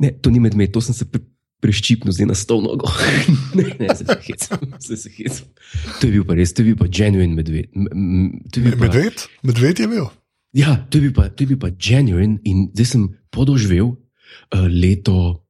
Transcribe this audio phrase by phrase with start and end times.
[0.00, 1.20] Ne, to ni medved, to sem se pre,
[1.60, 2.88] preščipnil zdaj na stol nogo.
[3.58, 5.50] ne, ne, se hecam, se se hecam.
[6.00, 7.68] To je bil pa res, to je bil pa genuine medved.
[7.76, 9.26] M- bil pa- Medved?
[9.44, 10.08] Medved je bil.
[10.56, 14.66] Ja, to je bil pa, to je bil pa genuine in zdaj sem podoživel uh,
[14.66, 15.44] leto,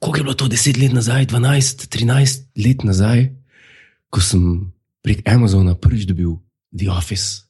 [0.00, 3.28] koliko je bilo to, 10 let nazaj, 12, 13 let nazaj,
[4.10, 4.42] ko sem
[5.04, 6.40] prek Amazona prvič dobil
[6.74, 7.45] The Office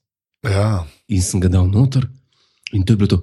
[0.50, 0.86] Ja.
[1.08, 2.08] in sem ga dal noter.
[2.74, 3.22] In to je bilo to,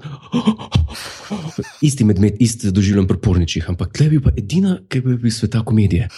[1.87, 5.65] isti medved, isti doživljam pri porničih, ampak tle bil pa edina, ki je bil sveta
[5.67, 6.07] komedije.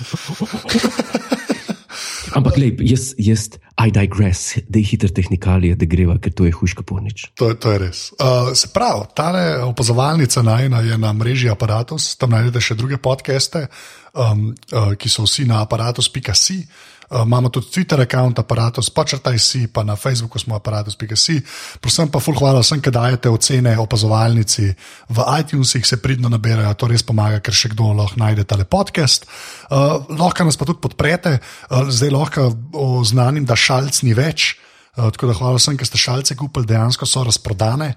[2.36, 3.44] Ampak, lej, jaz, jaz,
[3.80, 7.30] I digress, da je hiter tehnikalije, da greva, ker to je huška pornič.
[7.40, 8.02] To, to je res.
[8.20, 9.30] Uh, se pravi, ta
[9.64, 13.68] opazovalnica najna je na mreži Apparatus, tam najdete še druge podcaste,
[14.12, 16.60] um, uh, ki so vsi na aparatus.si.
[16.60, 21.42] Uh, imamo tudi Twitter račun, aparatus, počrtaj si, pa na Facebooku smo aparatus.si.
[21.80, 24.68] Prosim pa, ful hvala vsem, ki dajete ocene opazovalnici
[25.10, 29.28] v iTunesih, se pridno nabirajo, to res pomaga, ker še kdo lahko najde tale podcast.
[29.70, 34.56] Uh, lahko nas pa tudi podprete, uh, zdaj lahko oznanim, da šalc ni več.
[34.96, 37.94] Uh, tako da hvala vsem, ki ste šalce kupili, dejansko so razprodane.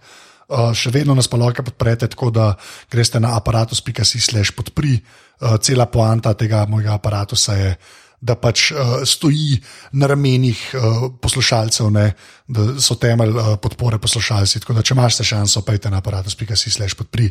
[0.48, 2.52] Uh, še vedno nas pa lahko podprete, tako da
[2.92, 5.00] greste na aparatus.si slash podpri.
[5.38, 7.72] Uh, cela poanta tega mojega aparatusa je,
[8.20, 9.60] da pač uh, stoji
[9.92, 12.12] na ramenih uh, poslušalcev, ne,
[12.48, 14.60] da so temelj uh, podpore poslušalci.
[14.64, 17.28] Tako da, če imaš šanso, pejte na aparatus.si slash podpri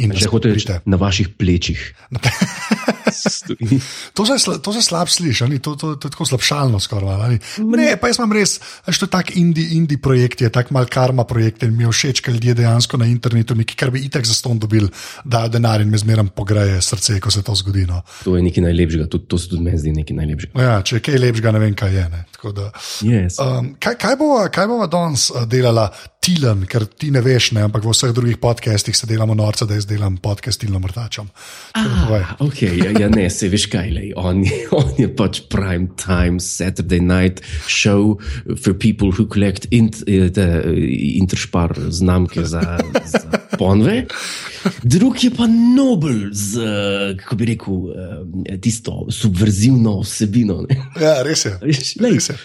[0.00, 0.80] Že hočeš podprite.
[0.86, 1.80] na vaših plečih.
[4.14, 7.14] To se, to se slab sliši, ali to, to, to je tako slabšalno skoraj.
[7.14, 7.38] ali?
[7.58, 11.24] Ne, pa jaz imam res, to je tak indie, indie projekt, je tak mal karma
[11.24, 14.34] projekt in mi je všeč, ker ljudje dejansko na internetu nekaj, kar bi itek za
[14.34, 14.88] ston dobil,
[15.24, 17.82] dajo denar in me zmeram pogreje srce, ko se to zgodi.
[17.90, 18.02] No.
[18.24, 20.62] To je nekaj najlepšega, tudi, to se tudi meni zdi nekaj najlepšega.
[20.62, 22.08] Ja, če je kaj lepšega, ne vem, kaj je.
[22.14, 22.24] Ne.
[22.42, 22.70] Da,
[23.04, 23.36] Yes.
[23.36, 27.66] um, kaj, kaj bova, kaj bova danes uh, delala tilen, ker ti ne veš, ne,
[27.66, 31.28] ampak v vseh drugih podcastih se delamo norca, da jaz delam podcast tilno mrtačom.
[31.76, 32.24] Povej.
[32.40, 36.40] Okay, ja, ja, ne, se veš kaj, lej, on, je- on je pač prime time
[36.40, 38.16] Saturday night show
[38.56, 40.80] for people who collect int, eh, te, eh,
[41.20, 42.64] interšpar znamke za,
[43.04, 44.06] za ponve.
[44.82, 47.74] Drug je pa Nobel z, eh, kako bi rekel,
[48.46, 50.64] eh, tisto subverzivno vsebino.
[50.68, 50.76] Ne?
[51.00, 51.56] Ja, res je.
[51.62, 52.36] Lej, Res je.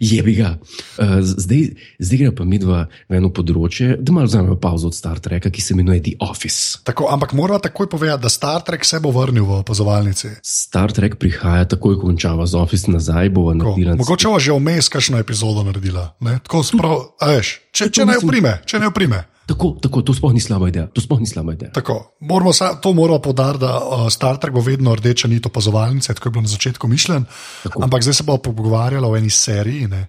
[0.00, 0.58] Je bi ga.
[0.98, 5.18] Uh, zdaj, zdaj gre pa midva v eno področje, da malo vzamemo pauzo od Star
[5.18, 6.78] Treka, ki se imenuje The Office.
[6.84, 10.28] Tako, ampak moramo takoj povedati, da Star Trek se bo vrnil v opazovalnici.
[10.42, 13.30] Star Trek prihaja takoj, ko končava z Office nazaj.
[13.32, 16.12] Mogoče bo že vmes kakšno epizodo naredila.
[16.20, 16.38] ne?
[16.44, 19.31] Tako sprav, veš, če, če ne oprime, če ne oprime.
[19.44, 20.86] Tako, tako, to sploh ni slaba ideja.
[20.86, 21.72] To sploh ni slaba ideja.
[21.72, 26.14] Tako, moramo, sa- to moramo podariti, da uh, Star Trek bo vedno rdeča nit opazovalnice,
[26.14, 27.24] tako je bilo na začetku mišljen.
[27.62, 27.82] Tako.
[27.82, 30.08] Ampak zdaj se bomo pogovarjali o eni seriji, ne,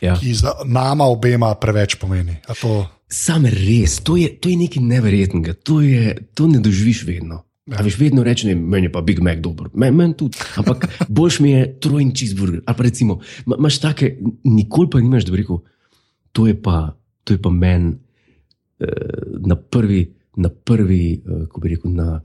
[0.00, 0.16] Ja.
[0.16, 2.36] ki za nama obema preveč pomeni.
[2.44, 6.02] A To, Sam res, to je, to je nekaj neverjetnega, to, je,
[6.34, 7.42] to ne doživiš vedno.
[7.64, 7.80] Ja.
[7.80, 10.36] Veš, vedno rečeš, meni je pa Big Mac dober, meni men tudi.
[10.56, 12.60] Ampak boljš mi je trojni cheeseburger.
[12.62, 15.62] Ali pa recimo, ma- imaš take, nikoli pa nimaš, da bi rekel,
[16.32, 16.92] to je pa,
[17.24, 17.94] to je pa meni
[19.46, 22.20] na prvi, na prvi, eh, kako bi rekel, na,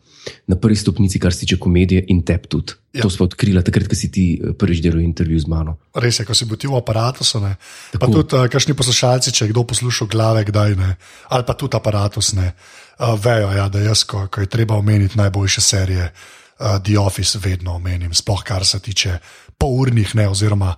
[0.47, 2.73] na prvi stopnici, kar se tiče komedije in tep tudi.
[2.93, 3.01] Ja.
[3.01, 5.77] To smo odkrili takrat, ko si ti eh, prvič delal intervju z mano.
[5.93, 7.39] res je, ko si bil ti v aparatusu.
[7.39, 7.55] Ne,
[7.93, 8.13] pa Tako.
[8.13, 10.95] tudi, uh, kakšni poslušalci, če je kdo poslušal glave, kdaj ne,
[11.29, 12.53] ali pa tudi aparatus, ne,
[12.99, 17.39] uh, vejo, ja, da jaz, ko, ko je treba omeniti najboljše serije, uh, The Office
[17.43, 19.19] vedno omenim, sploh kar se tiče
[19.57, 20.75] polurnih, ne, oziroma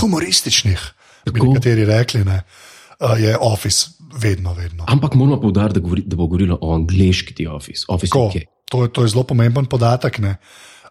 [0.00, 0.80] humorističnih,
[1.30, 1.46] bi Tako.
[1.46, 2.42] nekateri rekli, ne,
[2.98, 4.84] uh, je Office vedno, vedno.
[4.88, 7.84] Ampak moramo poudariti, da, govori, da bo govorilo o angliški The Office.
[7.88, 8.42] Office Tako, UK.
[8.70, 10.18] to, to je zelo pomemben podatek.
[10.18, 10.36] Ne.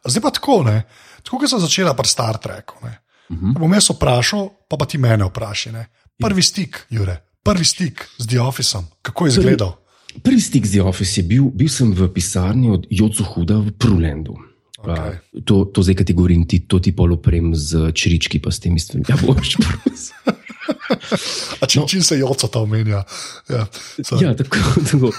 [0.05, 0.83] Zdaj pa tako, ne.
[1.23, 2.75] tako kot sem začela pri Star Treku.
[2.83, 2.99] Ne.
[3.29, 3.59] Uh -huh.
[3.59, 5.73] Bom jaz vprašal, pa, pa ti mene vprašaj.
[5.73, 5.85] ne.
[6.17, 9.75] Prvi stik, Jure, prvi stik z The Officeom, kako je izgledal?
[10.23, 13.71] Prvi stik z The Office je bil, bil sem v pisarni od Jocu Huda v
[13.71, 14.37] Prulendu.
[14.77, 15.15] Okej.
[15.33, 18.59] Uh, to, to zdaj, ki ti govorim, ti, to ti poloprem z črički, pa s
[18.59, 19.07] temi stvarmi.
[19.09, 20.42] Ja, boš prosil.
[21.61, 21.87] A če no.
[21.87, 23.03] čim se joco ta omenja?
[23.49, 23.65] Ja,
[24.01, 24.23] sorry.
[24.25, 24.59] Ja, tako,
[24.89, 25.11] tako.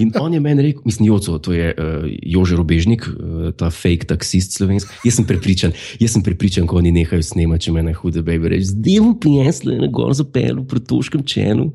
[0.00, 4.08] In on je meni rekel, mislim, Joco, to je uh, Jože Robežnik, uh, ta fake
[4.10, 4.92] taksist slovenski.
[5.06, 8.52] Jaz sem prepričan, jaz sem prepričan, ko oni nehajo snemati, če me ne hude, baby,
[8.56, 11.70] reči, zdaj bom pijesle na gor zapel v pretoškem čenu.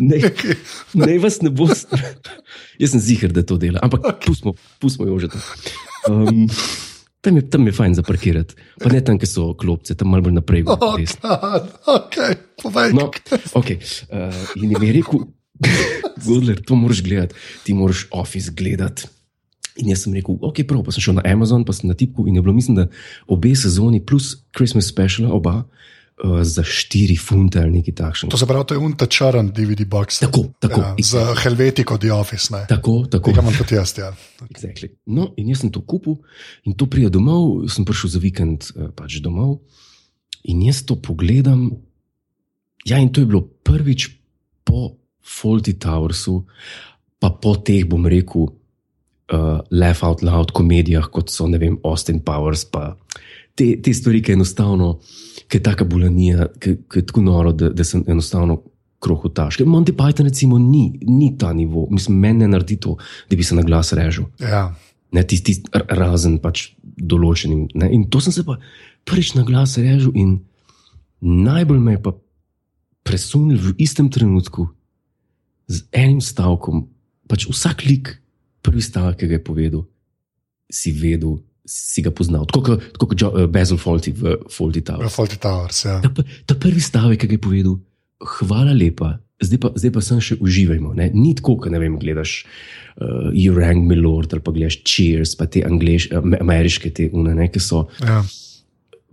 [0.00, 0.22] Ne,
[1.06, 1.68] ne vas ne bo.
[2.80, 4.26] Jaz sem ziger, da to dela, ampak okay.
[4.26, 5.42] pustimo, pustimo Jože to.
[6.10, 6.46] Um,
[7.26, 10.36] tam, je, tam je fajn zaparkirati, pa ne tam, kjer so klopce, tam malo bolj
[10.38, 10.64] naprej.
[10.70, 10.94] Oh.
[10.94, 12.94] God, okay, povej.
[12.96, 13.10] No,
[13.58, 13.80] okay.
[14.10, 15.26] uh, in je mi rekel,
[16.24, 17.34] Gudler, to moraš gledati,
[17.64, 19.10] ti moraš Office gledati.
[19.82, 22.24] In jaz sem rekel, ok, prav, pa sem šel na Amazon, pa sem na tipku
[22.30, 22.86] in je bilo, mislim, da
[23.28, 25.86] obe sezoni plus Christmas special, oba, uh,
[26.24, 28.30] za 4 funte ali nekaj takšnega.
[28.32, 30.20] To se pravi, to je unta črn DVD box.
[30.20, 30.80] Tako, tako.
[30.80, 32.48] Ja, z Helvetiko The Office.
[32.54, 32.64] Ne.
[32.68, 33.30] Tako, tako.
[33.30, 33.92] Tega imam tudi jaz.
[33.98, 34.14] Ja.
[34.48, 34.88] Exactly.
[35.06, 36.16] No, in jaz sem to kupil,
[36.64, 39.60] in to pride domov, sem prišel za vikend eh, pač domov,
[40.48, 41.68] in jaz to pogledam.
[42.88, 44.08] Ja, in to je bilo prvič
[44.64, 46.46] po Faulty Towersu,
[47.20, 48.54] pa po teh, bom rekel,
[49.32, 52.94] uh, laugh out loud komedijah, kot so ne vem, Austin Powers, pa
[53.58, 55.00] te, te stvari, ki enostavno,
[55.48, 58.62] ki je taka bulanija, ki, ki je tako noro, da, da sem enostavno.
[58.98, 59.58] Krohotaš.
[59.68, 62.94] Monty Python, recimo, ni, ni ta nivo, mislim, meni ne naredi to,
[63.30, 64.24] da bi se na glas režil.
[64.40, 64.70] Ja.
[65.12, 67.66] Ne, tisti, tist, razen pač določenim.
[67.76, 67.90] Ne?
[67.92, 68.56] In to sem se pa
[69.06, 70.38] prvič na glas režil, in
[71.20, 72.14] najbolj me je pa
[73.06, 74.66] presunil v istem trenutku
[75.68, 76.88] z enim stavkom.
[77.28, 78.16] Pač vsak lik,
[78.64, 79.84] prvi stavek, ki ga je povedal,
[80.72, 82.46] si vedel, si ga poznal.
[82.46, 85.12] Tako kot uh, Basil Fawlty v Fawlty Towers.
[85.12, 85.84] Faulty Towers.
[85.84, 85.98] Ja.
[86.00, 87.78] Ta, ta prvi stavek, ki ga je povedal,
[88.38, 89.18] hvala lepa.
[89.36, 90.94] Zdaj pa, zdaj pa sem še uživajmo.
[90.96, 91.10] Ne?
[91.12, 95.34] Ni tako, kot ne vem, gledaš uh, You Rang Me Lord ali pa gledaš Cheers,
[95.36, 97.84] pa te angliš, uh, ameriške te une, ne, ki so.
[98.00, 98.22] Ja.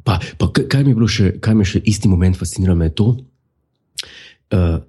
[0.07, 2.95] Pa, pa kaj mi je bilo še, kaj me še isti moment fascinira, me je
[3.01, 3.09] to,
[4.55, 4.79] uh,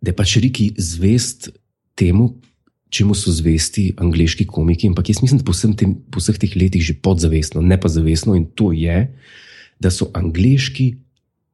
[0.00, 1.50] da je pač Riki zvest
[1.98, 2.30] temu,
[2.90, 4.90] čemu so zvesti angliški komiki.
[4.90, 8.34] Ampak jaz mislim, da po, tem, po vseh teh letih že podzavestno, ne pa zavestno,
[8.38, 9.06] in to je,
[9.80, 10.90] da so angliški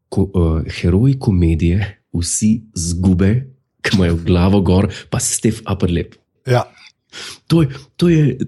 [0.08, 1.84] ko, uh, heroji komedije
[2.16, 3.32] vsi zgube,
[3.84, 6.16] ki imajo glavo gor, pa stef upper lip.
[6.48, 6.64] Ja.
[7.52, 8.38] To je, to je,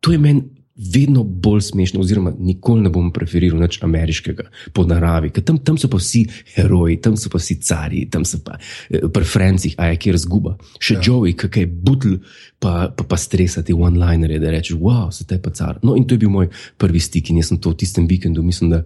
[0.00, 4.44] to je meni vedno bolj smešno, oziroma nikoli ne bom preferiral nič ameriškega
[4.76, 8.26] po naravi, ker tam, tam so pa vsi heroji, tam so pa vsi cari, tam
[8.28, 10.56] so pa eh, pri Francih, a je kjer zguba.
[10.76, 11.04] Še ja.
[11.08, 12.18] Joey, ki je butl,
[12.60, 15.80] pa, pa, pa stresa te one-linere, da rečeš, wow, se te pa car.
[15.82, 18.44] No, in to je bil moj prvi stik in jaz sem to v tistem vikendu,
[18.44, 18.82] mislim, da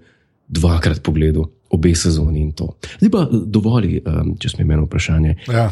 [0.50, 1.50] dvakrat pogledal.
[1.70, 2.72] Obe sezoni in to.
[2.98, 5.36] Zdaj pa dovolj, um, če smo imeli vprašanje.
[5.46, 5.68] Ja.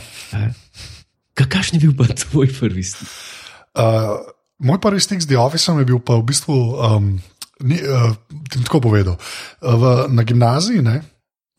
[1.34, 3.10] Kakšen je bil pa tvoj prvi stik?
[3.74, 4.22] Uh,
[4.58, 7.18] moj prvi stik z The Officeom je bil pa v bistvu, um,
[7.62, 8.14] ni, uh,
[8.50, 9.16] ti tako povedal.
[9.62, 9.82] Uh, v,
[10.14, 11.02] na gimnaziji ne,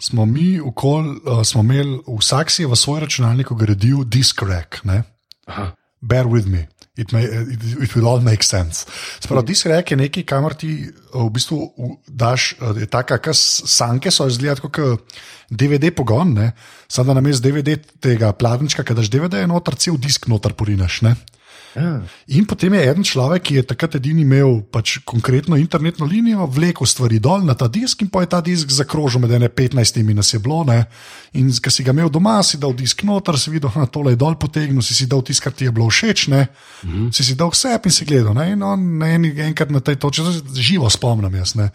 [0.01, 4.83] smo mi, okol, uh, smo imeli, vsak si je v svoj računalnik ugradil disk rack.
[5.99, 6.67] Bear with me.
[6.99, 8.83] It, may, it, it will all make sense.
[9.23, 11.59] Spravo, disk rack je nekaj, kamor ti uh, v bistvu
[12.07, 15.07] daš, uh, je taka, kas sanke so izgledati kot
[15.49, 16.51] DVD pogon, ne?
[16.87, 21.01] samo da namesto DVD tega pladenčka, ki daš DVD, je noter cel disk noter porinaš.
[21.07, 21.15] Ne?
[21.77, 22.01] Ah.
[22.33, 26.87] In potem je en človek, ki je takrat edini imel pač konkretno internetno linijo, vlekel
[26.89, 30.33] stvari dol na ta disk in pa je ta disk zakrožil med ene 15 nas
[30.33, 30.63] je bilo.
[30.65, 30.87] Ne?
[31.37, 34.21] In ko si ga imel doma, si dal disk noter, si videl, da tole je
[34.21, 36.47] dol potegnil, si si dal tisto, kar ti je bilo všeč, ne?
[37.13, 38.33] si si dal vse in si gledal.
[38.33, 38.51] Ne?
[38.57, 40.25] In on eni, enkrat na tej točki,
[40.57, 41.53] živo spomnim jaz.
[41.53, 41.69] Ne?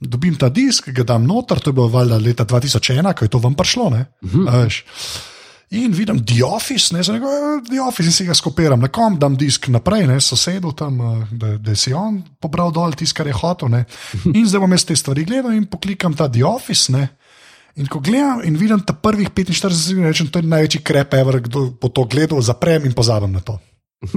[0.00, 3.38] Dobim ta disk, ga dam noter, to je bilo valjda leta 2001, ko je to
[3.38, 3.90] vam prišlo.
[3.94, 4.06] ne,
[4.48, 4.84] a veš.
[5.70, 9.14] In vidim The Office, ne, zdaj rekel, The Office in si ga skopiram, na kom
[9.22, 13.30] dam disk naprej, ne, sosedu tam, eh, da, da si on pobral dol tisto, kar
[13.30, 13.70] je hotel.
[13.70, 13.84] Ne.
[14.34, 16.90] In zdaj bom jaz te stvari gledal in poklikam ta The Office.
[16.90, 17.04] Ne.
[17.78, 21.38] In ko gledam in vidim ta prvih 45 sekund, rečem, to je največji krep, ever,
[21.46, 23.54] kdo bo to gledal, zaprem in pozabim na to.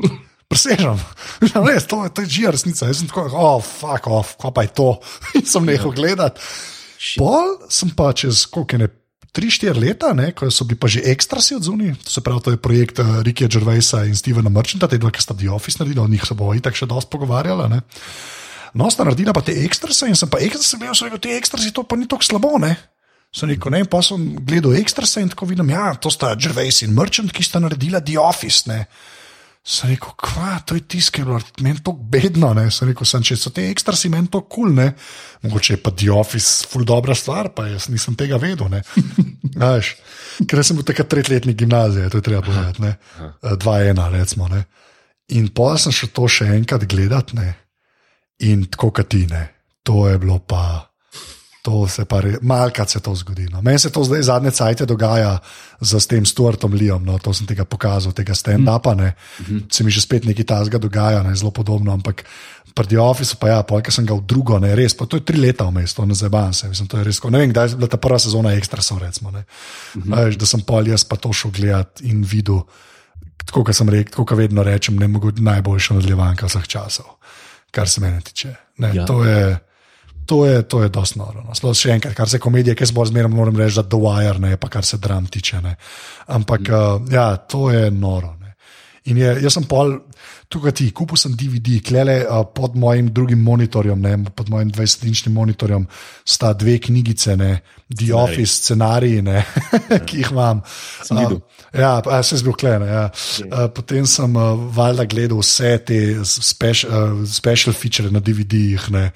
[0.49, 0.97] Presežem,
[1.69, 2.89] res, to, je- to je že resnica.
[2.89, 4.89] Jaz sem tako, oh, fuck off, kaj pa je to.
[5.37, 6.41] In sem nehal gledati.
[7.21, 8.89] Pol sem pa čez koliko je ne.
[9.33, 12.51] 3-4 leta, ne, ko so bili pa že ekstrasi od zunaj, to se pravi, to
[12.53, 16.05] je projekt uh, Rikija Gervaisa in Stevena Merchanta, te dva, ki sta The Office naredila,
[16.05, 17.65] o njih se bo itak še dosti pogovarjala.
[17.71, 17.81] Ne.
[18.77, 21.73] No, sta naredila pa te ekstrase in sem pa ekstrase gledal, sem rekel, te ekstrasi
[21.73, 22.75] to pa ni tako slabo, ne.
[23.33, 26.83] Sem rekel, ne, in pa sem gledal ekstrase in tako vidim, ja, to sta Gervais
[26.85, 28.83] in Merchant, ki sta naredila The Office, ne.
[29.63, 32.49] Sem rekel, kva, to je tisto, ki je meni tako bedno.
[32.57, 32.65] Ne?
[32.71, 34.91] Sem rekel, sem, če so te ekstrasi meni to kul, cool,
[35.45, 38.67] mogoče je pa The Office ful dobra stvar, pa jaz nisem tega vedel.
[38.73, 38.83] ne.
[39.63, 39.95] Veš,
[40.49, 42.95] Ker sem bil takrat tretjletnik gimnazije, to je treba povedati, ne.
[43.21, 44.49] Eh, dva ena, recimo.
[44.51, 44.65] Ne?
[45.37, 47.53] In pa sem šel to še enkrat gledati, ne.
[48.43, 49.47] in tako katine,
[49.83, 50.92] to je bilo pa.
[51.63, 53.47] To se pa re, malkrat se to zgodi.
[53.47, 53.61] No.
[53.63, 55.37] Meni se to zdaj zadnje cajtje dogaja
[55.79, 58.91] z s tem Stuartom Leom, no, to sem tega pokazal, tega stand-upa.
[58.99, 59.13] Ne.
[59.71, 62.25] Se mi že spet nekaj tasga dogaja, ne, zelo podobno, ampak
[62.75, 65.23] pri The Officeu pa ja, pojka sem ga v drugo, ne, res, pa to je
[65.23, 67.75] tri leta vmes, to ne zabavam se, mislim, to je res, ne vem, kdaj je
[67.77, 69.45] bila ta prva sezona ekstra, so recimo, ne.
[69.93, 72.63] Veš, da sem pol jaz pa to šel gledat in videl,
[73.45, 77.05] tako kot sem rekel, kot vedno rečem, ne mogo najboljša nadaljevanka vseh časov,
[77.71, 78.55] kar se mene tiče.
[78.83, 79.05] Ne, Ja.
[79.05, 79.59] to je,
[80.25, 81.43] To je, to je dosti noro.
[81.43, 81.55] No.
[81.55, 84.55] Sploh še enkrat, kar se komedije, ki se bolj zmeraj moram reči, da Wire, ne
[84.57, 85.61] pa kar se dram tiče.
[85.61, 85.75] Ne.
[86.31, 86.73] Ampak mm.
[86.73, 88.35] uh, ja, to je noro.
[88.39, 88.55] Ne.
[89.11, 89.97] In je, jaz sem pol,
[90.51, 95.33] tukaj ti, kupil sem DVD, klele uh, pod mojim drugim monitorjem, ne, pod mojim 20-inčnim
[95.33, 95.87] monitorjem,
[96.25, 97.53] sta dve knjigice, ne,
[97.93, 98.23] The Scenarij.
[98.23, 99.45] Office, scenariji, ne,
[100.07, 100.61] ki jih imam.
[101.03, 101.39] Sem videl.
[101.73, 102.89] Ja, ja, se zbil klene.
[102.89, 103.05] Ja.
[103.45, 108.91] Uh, potem sem uh, valjda gledal vse te speš, uh, special feature na DVD-jih.
[108.93, 109.09] ne.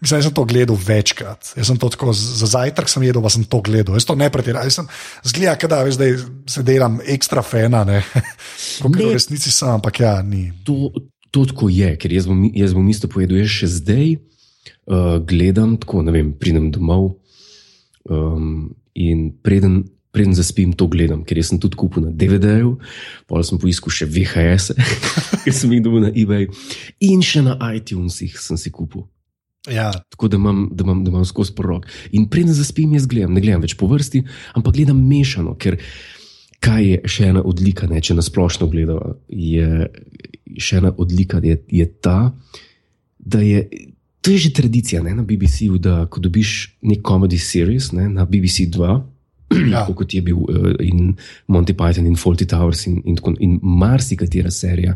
[0.00, 1.52] Mislim, da sem to gledal večkrat.
[1.56, 3.94] Jaz sem to tako, za zajtrk sem jedel, pa sem to gledal.
[3.94, 4.88] Jaz to ne pretiravam.
[5.24, 6.14] Zgleda, da zdaj
[6.48, 8.00] se delam ekstra fena, ne.
[8.82, 10.49] Kot v resnici sem, ampak ja, ni.
[10.64, 10.90] To,
[11.30, 13.40] to tako je, ker jaz bom, jaz bom isto povedal.
[13.40, 17.14] Jaz še zdaj uh, gledam, tako ne vem, pridem domov
[18.10, 22.76] um, in preden, preden zaspim, to gledam, ker sem tudi kupil na DVD-ju,
[23.30, 24.74] pa sem poiskal še VHS,
[25.44, 26.50] ki sem jih dobil na eBay,
[27.06, 29.06] in še na iTunesih sem si kupil.
[29.68, 31.84] Ja, Tako da imam, da imam, da imam skozi porok.
[32.16, 34.22] In preden zaspim, jaz gledam, ne gledam več po vrsti,
[34.56, 35.76] ampak gledam mešano, ker
[36.60, 39.86] kaj je še ena odlika, ne, če nasplošno gledamo, je
[40.60, 42.32] še ena odlika, je, je ta,
[43.18, 43.64] da je.
[44.20, 48.26] To je že tradicija ne, na BBC-ju, da ko dobiš nek komedi series ne, na
[48.28, 48.98] BBC 2,
[49.72, 49.80] Ja.
[49.82, 51.16] kot je bil uh, in
[51.50, 54.92] Monty Python in Fawlty Towers in, in, tako- in marsikatera serija,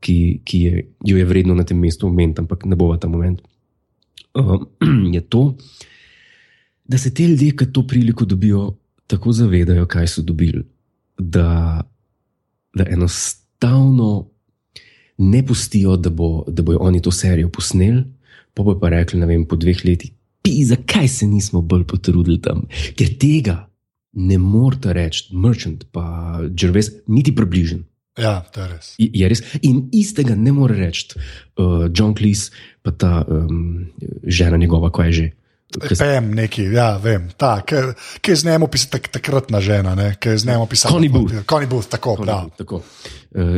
[0.00, 0.14] ki,
[0.48, 3.42] ki je, jo je vredno na tem mestu omeniti, ampak ne bova ta moment
[4.38, 4.62] uh,
[5.16, 5.42] je to,
[6.88, 8.70] da se te ljudje, ki to priliko dobijo,
[9.06, 10.62] tako zavedajo, kaj so dobili,
[11.22, 11.82] da,
[12.74, 14.28] da enostavno
[15.18, 18.04] ne pustijo, da, bo, da bojo oni to serijo posneli,
[18.54, 20.12] pa bojo pa rekli, ne vem, po dveh letih,
[20.42, 22.66] pi, zakaj se nismo bolj potrudili tam,
[22.98, 23.62] ker tega
[24.12, 27.84] ne morete reči, Merchant pa Jervis, niti približen.
[28.18, 28.94] ja, to je res.
[28.98, 29.40] Je je res.
[29.62, 32.50] In istega ne more reči uh, John Cleese,
[32.82, 33.86] pa ta um,
[34.24, 35.30] žena njegova, kaj je že.
[35.98, 37.28] Pem neki, ja, vem.
[37.36, 40.92] Ta, ki je z njim pisal tak, takratna žena, ki je z njim pisal.
[40.92, 41.34] Connie Booth.
[41.48, 42.16] Connie Booth, tako.
[42.16, 42.48] Tako, Ja.
[42.58, 42.82] tako.
[43.30, 43.56] Uh,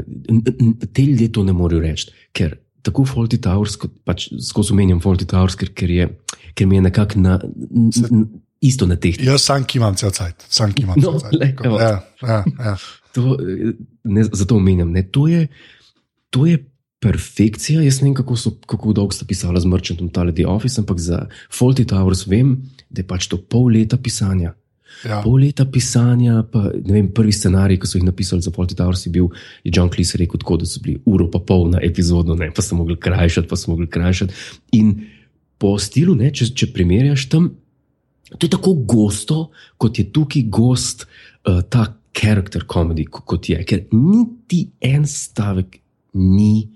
[0.93, 5.25] te ljudje to ne morejo reči, ker tako Faulty Towers, kot pač skozi omenjam Faulty
[5.27, 6.09] Towers, ker, ker, je,
[6.55, 8.27] ker mi je nekako na, n, n,
[8.61, 9.17] isto na teh.
[9.21, 11.65] Jaz sam kimam cel cajt, sam kimam No, cel cajt.
[11.65, 11.81] evo.
[11.81, 12.77] Ja, ja, ja.
[13.17, 13.73] To, eh,
[14.05, 14.93] ne, zato omenjam.
[14.93, 15.47] Ne, to, je,
[16.31, 16.59] to je
[17.05, 17.85] perfekcija.
[17.85, 21.01] Jaz ne vem, kako, so, kako dolgo sta pisala z Merchantom tale The Office, ampak
[21.03, 22.57] za Faulty Towers vem,
[22.89, 24.55] da je pač to pol leta pisanja.
[25.05, 25.19] Ja.
[25.25, 29.05] Pol leta pisanja, pa ne vem, prvi scenarij, ki so jih napisali za Faulty Towers,
[29.07, 29.29] je bil,
[29.67, 32.65] je John Cleese rekel, tako, da so bili uro pa pol na epizodo, ne, pa
[32.65, 34.47] so mogli krajšati, pa so mogli krajšati.
[34.79, 34.95] In
[35.61, 37.51] po stilu, ne, če, če primerjaš tam,
[38.39, 39.39] to je tako gosto,
[39.81, 45.81] kot je tukaj gost uh, ta karakter komedij, kot je, ker niti en stavek
[46.15, 46.71] ni,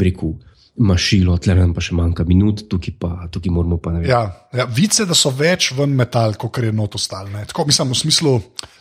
[0.00, 0.36] rekel,
[0.78, 4.10] mašilo, tle nam pa še manjka minut, tukaj pa, tukaj moramo pa ne vem.
[4.12, 4.22] Ja,
[4.54, 7.42] ja, vice, da so več ven metal, kot je not ostalne.
[7.50, 8.34] Tako mislim, v smislu,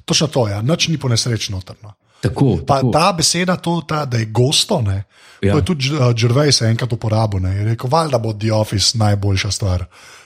[0.06, 1.96] točno to je, ja, nič ni po nesreči notrno.
[2.22, 2.92] Tako, Pa tako.
[2.94, 5.04] ta beseda, to, ta, da je gosto, ne,
[5.42, 5.54] ja.
[5.54, 7.42] To je tudi uh, Gervais enkrat uporabil.
[7.44, 9.86] Ne, je rekel, valjda bo The Office najboljša stvar,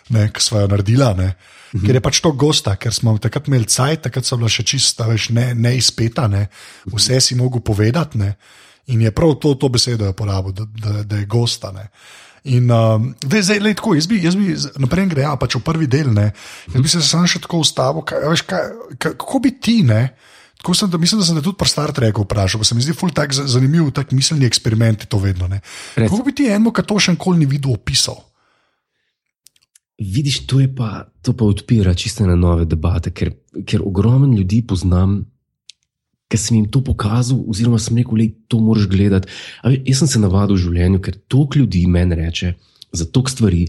[0.09, 1.13] ne, ki smo jo naredila.
[1.17, 1.33] Ne.
[1.73, 1.85] Mhm.
[1.85, 5.07] Ker je pač to gosta, ker smo takrat imeli cajt, takrat so bila še čista,
[5.07, 6.47] veš, ne, ne izpeta, ne,
[6.91, 8.19] vse si mogel povedati.
[8.19, 8.35] Ne,
[8.87, 11.71] in je prav to, to besedo je uporabil, da, da, da je gosta.
[11.71, 11.89] Ne.
[12.43, 15.87] In um, zdaj, zdaj lej, tako, jaz bi, jaz bi naprej grejal, pač v prvi
[15.87, 16.31] del, ne,
[16.73, 20.03] jaz bi se sam še tako ustavil, kaj, veš, kaj, kaj, kako bi ti, ne,
[20.61, 22.83] Tako sem, da, mislim, da sem te tudi pri Star Treku vprašal, pa se mi
[22.85, 25.47] zdi ful tak za- zanimiv, tak miselni eksperiment to vedno.
[25.47, 25.57] Ne.
[25.95, 28.19] Kako bi ti enemu, ki to še nikoli ni videl, opisal?
[29.97, 33.33] Vidiš, to, je pa, to pa odpira čiste na nove debate, ker,
[33.65, 35.25] ker ogromno ljudi poznam,
[36.31, 39.27] ki sem jim to pokazal, oziroma sem rekel, da to moraš gledati.
[39.83, 42.53] Jaz sem se navadil v življenju, ker toliko ljudi meni reče
[42.95, 43.65] za toliko stvari,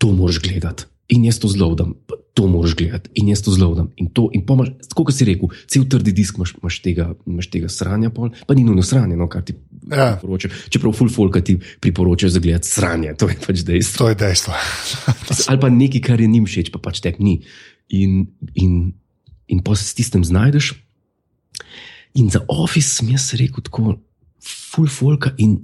[0.00, 0.88] to moraš gledati.
[1.14, 1.92] In jaz to zlodam,
[2.34, 3.92] to moraš gledati, in jaz to zlodam.
[4.00, 7.46] In, to, in pomaž, tako kot si rekel, cel trdi disk imaš, imaš, tega, imaš
[7.52, 9.54] tega sranja, pol, pa ni nujno sranje, no, kar ti
[9.86, 10.16] Ja.
[10.18, 10.48] priporoča.
[10.66, 13.98] Čeprav full folk ti priporočajo za gledati sranje, to je pač dejstvo.
[13.98, 14.54] To je dejstvo.
[15.48, 17.34] Ali pa nekaj, kar je njim všeč, pa pač tebi ni.
[17.94, 18.26] In,
[18.58, 18.90] in,
[19.46, 20.74] in pa se s tistem znajdeš.
[22.16, 23.98] In za office sem jaz rekel tako,
[24.40, 25.34] full folka.
[25.38, 25.58] In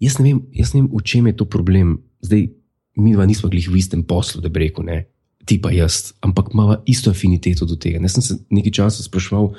[0.00, 1.98] jaz ne vem, jaz ne vem v čem je to problem.
[2.24, 2.48] Zdaj,
[2.96, 5.04] mi dva nismo glih v istem poslu, da bi rekel, ne,
[5.46, 8.00] ti pa jaz, ampak imamo isto afiniteto do tega.
[8.00, 9.52] Jaz sem se nekaj časa spraševal,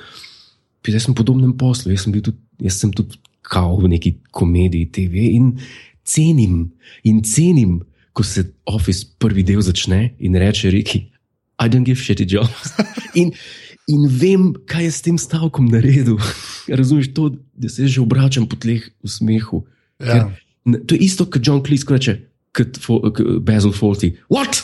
[0.88, 4.18] jaz sem v podobnem poslu, jaz sem, bil tudi, jaz sem tudi kao v neki
[4.34, 5.54] komediji TV in
[6.08, 6.72] cenim,
[7.04, 7.82] in cenim,
[8.16, 11.06] ko se Office prvi del začne in reče Riki,
[11.60, 12.74] I don't give shit jobs.
[13.20, 13.34] in,
[13.88, 16.20] in vem, kaj je s tem stavkom naredil.
[16.80, 19.64] Razumeš to, da se že obračam po tleh v smehu.
[20.04, 20.28] Ja.
[20.28, 22.20] Ker, to je isto, kot John Cleese ko reče,
[22.52, 22.80] kot
[23.42, 24.18] Basil Fawlty.
[24.30, 24.64] What?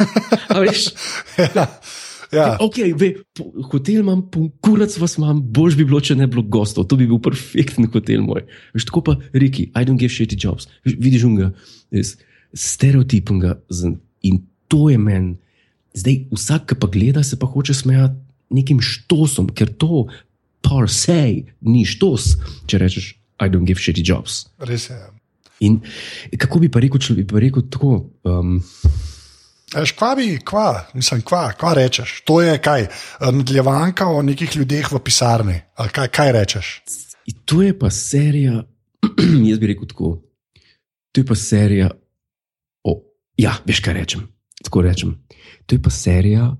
[0.66, 0.90] Veš?
[1.54, 1.68] Ja.
[2.34, 2.58] Ja.
[2.58, 4.24] Okay, ve, po, hotel imam,
[4.58, 6.88] kurac vas imam, bož bi bilo, če ne bi bilo gostov.
[6.90, 8.42] To bi bil perfekten hotel moj.
[8.74, 10.66] Veš, tako pa reki, I don't give shitty jobs.
[10.82, 11.52] Veš, vidiš unga,
[12.50, 13.54] stereotipnega
[14.26, 15.36] in to je meni.
[15.94, 20.06] Zdaj, vsak, ki pa gleda, se pa hoče smejati nekim štosom, ker to
[20.62, 22.34] par se ni štos,
[22.66, 24.46] če rečeš, I don't give shitty jobs.
[24.64, 24.96] Res je.
[25.66, 25.80] In
[26.38, 27.98] kako bi pa rekel, če bi pa rekel tako?
[28.24, 28.58] Um,
[29.74, 32.20] Veš, kva bi, kva, mislim, kva, kva rečeš?
[32.28, 32.86] To je kaj,
[33.20, 35.56] nadaljevanka o nekih ljudeh v pisarni.
[35.76, 36.70] Ali kaj, kaj rečeš?
[37.26, 38.62] In to je pa serija,
[39.50, 40.12] jaz bi rekel tako.
[41.12, 41.90] To je pa serija
[42.86, 42.94] o.
[43.42, 44.28] Ja, veš kaj rečem.
[44.64, 45.16] Tako rečem.
[45.66, 46.52] To je pa serija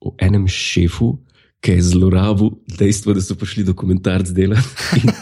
[0.00, 1.16] o enem šefu,
[1.60, 4.68] ki je zlorabil dejstvo, da so prišli dokumentarc delati
[5.00, 5.12] in,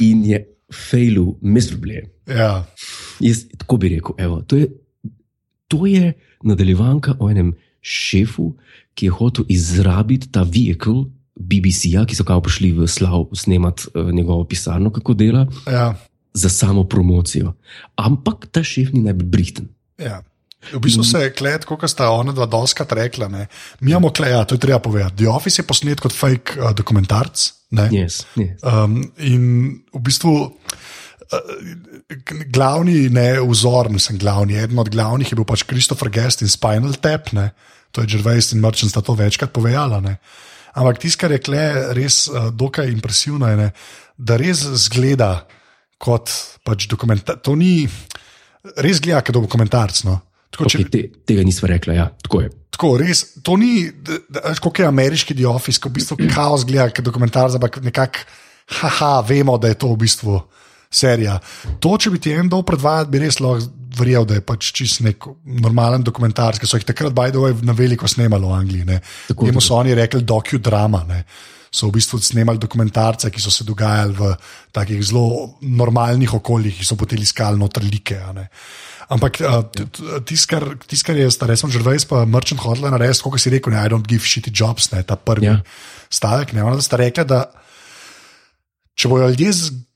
[0.00, 0.42] in je
[0.72, 2.02] failu, miserably.
[2.26, 2.64] Ja,
[3.20, 4.16] Jaz tako bi rekel.
[4.18, 4.68] Evo, to, je,
[5.68, 6.12] to je
[6.44, 8.56] nadaljevanka o enem šefu,
[8.94, 11.04] ki je hotel izrabiti ta vehikel
[11.36, 15.94] BBC-ja, ki so kao prišli v Slav snemati uh, njegovo pisarno, kako dela, ja,
[16.34, 17.52] za samo promocijo.
[17.96, 19.68] Ampak ta šef ni najbolj brihten.
[19.98, 20.22] ja.
[20.72, 23.28] V bistvu se je klet, kot sta ona dva doskrat rekla.
[23.32, 23.46] Ne.
[23.80, 25.22] Mi imamo klet, ja, to je treba povedati.
[25.22, 27.52] The Office je posnet kot fake uh, dokumentarc.
[27.76, 27.88] Ne.
[27.90, 28.62] Yes, yes.
[28.62, 29.44] Um, in
[29.94, 30.50] v bistvu uh,
[32.52, 36.94] glavni ne, vzor, mislim, glavni, eden od glavnih je bil pač Christopher Guest in Spinal
[37.02, 37.50] Tap, ne.
[37.90, 40.00] to je Gervais in Merchant sta to večkrat povedala.
[40.04, 40.18] Ne.
[40.76, 43.70] Ampak tisto, kar je kle res uh, dokaj impresivno, je, ne,
[44.16, 45.46] da res zgleda
[45.98, 46.30] kot
[46.66, 47.40] pač dokumentarc.
[47.46, 47.86] To ni,
[48.84, 50.04] res gleda kot dokumentarc.
[50.04, 50.20] No.
[50.54, 52.50] Tako, če, Okay, te, tega nisva rekla, ja, tako je.
[52.76, 53.86] Tako, res, to ni,
[54.62, 58.26] kot je ameriški The Office, ko v bistvu kaos gleda, kot dokumentarc, ampak nekako,
[58.80, 60.38] haha, vemo, da je to v bistvu
[60.92, 61.38] serija.
[61.82, 65.02] To, če bi ti en dol predvajati, bi res lahko verjel, da je pač čist
[65.06, 65.28] nek
[65.64, 68.84] normalen dokumentarc, ki so jih takrat, way, na veliko snemali v Angliji.
[68.84, 69.00] ne.
[69.28, 71.04] Tako, Temu so oni rekli docudrama.
[71.08, 71.24] Ne.
[71.72, 74.32] So v bistvu snemali dokumentarce, ki so se dogajali v
[74.72, 78.20] takih zelo normalnih okoljih, ki so potem iskali notrlike.
[79.06, 79.38] Ampak
[80.26, 83.52] tisto, kar, tis, kar je zdaj, sem že res, pa Merchant hodila narediti, kot si
[83.54, 85.52] rekel, ne, I don't give shitty jobs, ne, ta prvi Ja.
[85.52, 85.62] ja.
[86.10, 86.52] stavek.
[86.52, 87.40] Ne, ona sta rekla, da
[88.96, 89.52] če bojo ljudje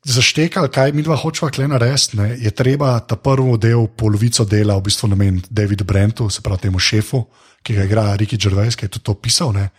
[0.06, 4.78] zaštekali, kaj mi dva hočeva klena narediti, ne, je treba ta prvi del, polovico dela
[4.78, 7.24] v bistvu nameniti Davidu Brentu, se pravi temu šefu,
[7.66, 9.50] ki ga igra Ricky Gervais, ki je tudi to pisal.
[9.52, 9.70] Ne,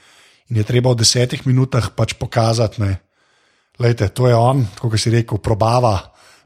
[0.52, 3.00] in je treba v desetih minutah pač pokazati, ne,
[3.82, 5.96] Lejte, to je on, kot si rekel, probava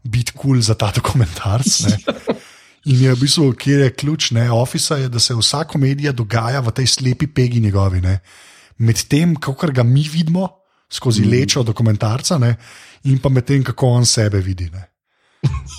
[0.05, 1.79] biti kul cool za ta dokumentarc.
[1.89, 1.97] Ne.
[2.85, 6.61] In je v bistvu, kjer je ključ ne, Office, je, da se vsa komedija dogaja
[6.61, 8.01] v tej slepi pegi njegovi.
[8.01, 8.19] Ne.
[8.77, 10.49] Medtem, kako ga mi vidimo
[10.89, 11.29] skozi mm.
[11.29, 12.55] lečo dokumentarca, ne,
[13.03, 14.69] in pa medtem, kako on sebe vidi.
[14.69, 14.85] Ne.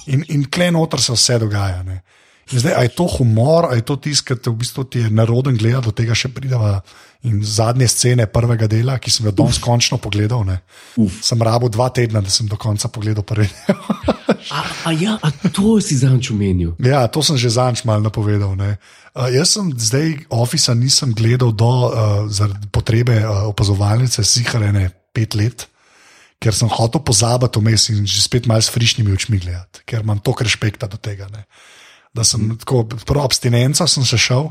[0.07, 1.83] In, in klej noter se vse dogaja.
[1.83, 2.01] Ne.
[2.53, 5.57] In zdaj, je to humor, je to tisto, kar te v bistvu ti je naroden
[5.59, 6.79] gledati, do tega še prideva.
[7.27, 10.61] In zadnje scene prvega dela, ki sem ga danes končno pogledal, ne.
[11.27, 13.49] sem rabo dva tedna, da sem do konca pogledal prvi.
[14.47, 16.77] A, a ja, a to si zanč omenil.
[16.79, 18.55] Ja, to sem že zanč malo napovedal.
[18.55, 18.79] ne.
[19.11, 22.31] Uh, jaz sem zdaj Office nisem gledal do uh,
[22.71, 25.67] potrebe uh, opazovalnice Siharene pet let,
[26.39, 30.23] ker sem hotel pozabiti vmes in že spet malo s frišnimi očmi gledati, ker imam
[30.23, 31.27] toliko respekta do tega.
[31.33, 31.43] Ne.
[32.17, 34.49] Da sem tako, prvo abstinenco sem se šel.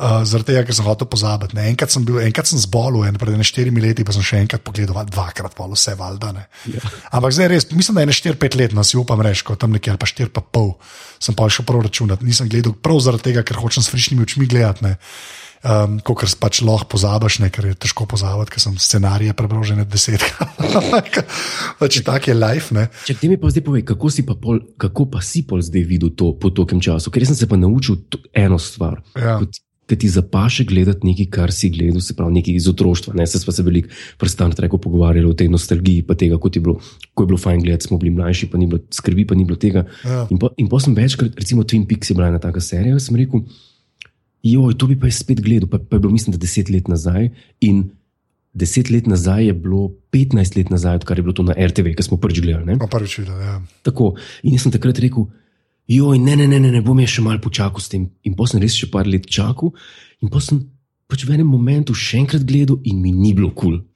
[0.00, 1.52] Uh, zaradi tega, ker sem hotel pozabiti.
[1.58, 1.66] Ne.
[1.68, 4.96] Enkrat sem, bil, enkrat sem zbolel, en, pred štirimi leti, pa sem še enkrat pogledal,
[4.96, 6.30] va- dvakrat, pa vse valjda.
[6.38, 6.46] ne.
[7.12, 9.76] Ampak zdaj res, mislim, da je ne 4-5 let, no si upam reči, kot tam
[9.76, 10.72] nekje ali pa 4 pa pol,
[11.20, 12.24] sem pa šel prav računati.
[12.24, 14.88] Nisem gledal prav zaradi tega, ker hočem s frišnimi očmi gledati.
[14.88, 14.96] Ne.
[15.60, 19.76] Um, Kot pač lahko pozabiš, ne, ker je težko pozabiti, ker sem scenarije prebral že
[19.76, 20.56] ne desetkrat.
[21.80, 22.72] pač tak je life.
[22.72, 22.88] Ne.
[23.04, 25.84] Če ti mi pa zdaj povej, kako, si pa pol, kako pa si pol zdaj
[25.84, 27.12] videl to po tokem času?
[27.12, 28.00] Ker sem se pa naučil
[28.32, 29.04] eno stvar.
[29.12, 29.36] Ja.
[29.42, 33.10] Kot- Da ti zapaše gledati nekaj, kar si gledal, se pravi, nekaj iz otroštva.
[33.18, 33.24] Ne?
[33.26, 33.90] Se smo se veliko
[34.22, 36.76] prstano reko pogovarjali o tej nostalgiji, pa tega, kot je bilo,
[37.10, 39.58] ko je bilo fajn gledati, smo bili mlajši, pa ni bilo skrbi, pa ni bilo
[39.58, 39.82] tega.
[40.06, 40.28] Ja.
[40.30, 43.18] In, po, in pa sem večkrat, recimo Twin Peaks je bila ena taka serija, sem
[43.18, 43.42] rekel,
[44.42, 46.88] joj, to bi pa jaz spet gledal, pa, pa je bilo mislim, da deset let
[46.88, 47.30] nazaj.
[47.66, 47.90] In
[48.52, 52.06] deset let nazaj je bilo 15 let nazaj, odkar je bilo to na RTV, ki
[52.06, 52.66] smo prvič gledali.
[52.66, 52.78] ne.
[52.78, 53.40] Pa prvič videl.
[53.40, 53.60] Ja.
[53.82, 54.14] Tako.
[54.42, 55.28] In jaz sem takrat rekel,
[55.90, 58.08] joj, ne, ne, ne, ne, ne bom jaz še malo počakal s tem.
[58.24, 59.74] In potem sem res še par let čakal,
[60.22, 60.64] in potem sem
[61.10, 63.78] pač v enem momentu še enkrat gledal, in mi ni bilo kul.
[63.78, 63.86] Cool.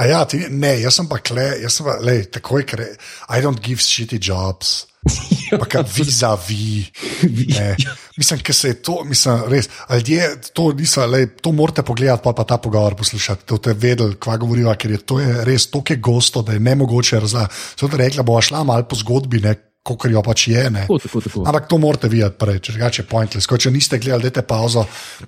[0.00, 2.80] A ja, ti, ne, jaz sem pa kle, jaz sem pa, lej, takoj, ker
[3.28, 4.86] I don't give shitty jobs.
[5.60, 6.84] Pa kar viza vi.
[7.50, 7.74] Ne.
[8.16, 12.32] Mislim, ker se je to, mislim, res, ljudje to niso, lej, to morate pogledati, pa,
[12.32, 15.98] pa ta pogovor poslušati, da boste vedeli, kva govoriva, ker je to je res tako
[15.98, 17.54] gosto, da je ne mogoče razumeti.
[17.80, 20.62] Zato rekla, bo šla malo po zgodbi, ne, kot jo pač je.
[20.70, 20.84] Ne.
[20.86, 21.44] Tako, tako, tako.
[21.50, 23.50] Ampak to morate videti prej, če drugače je pointless.
[23.50, 24.84] Ko, če niste gledali, dajte pauzo,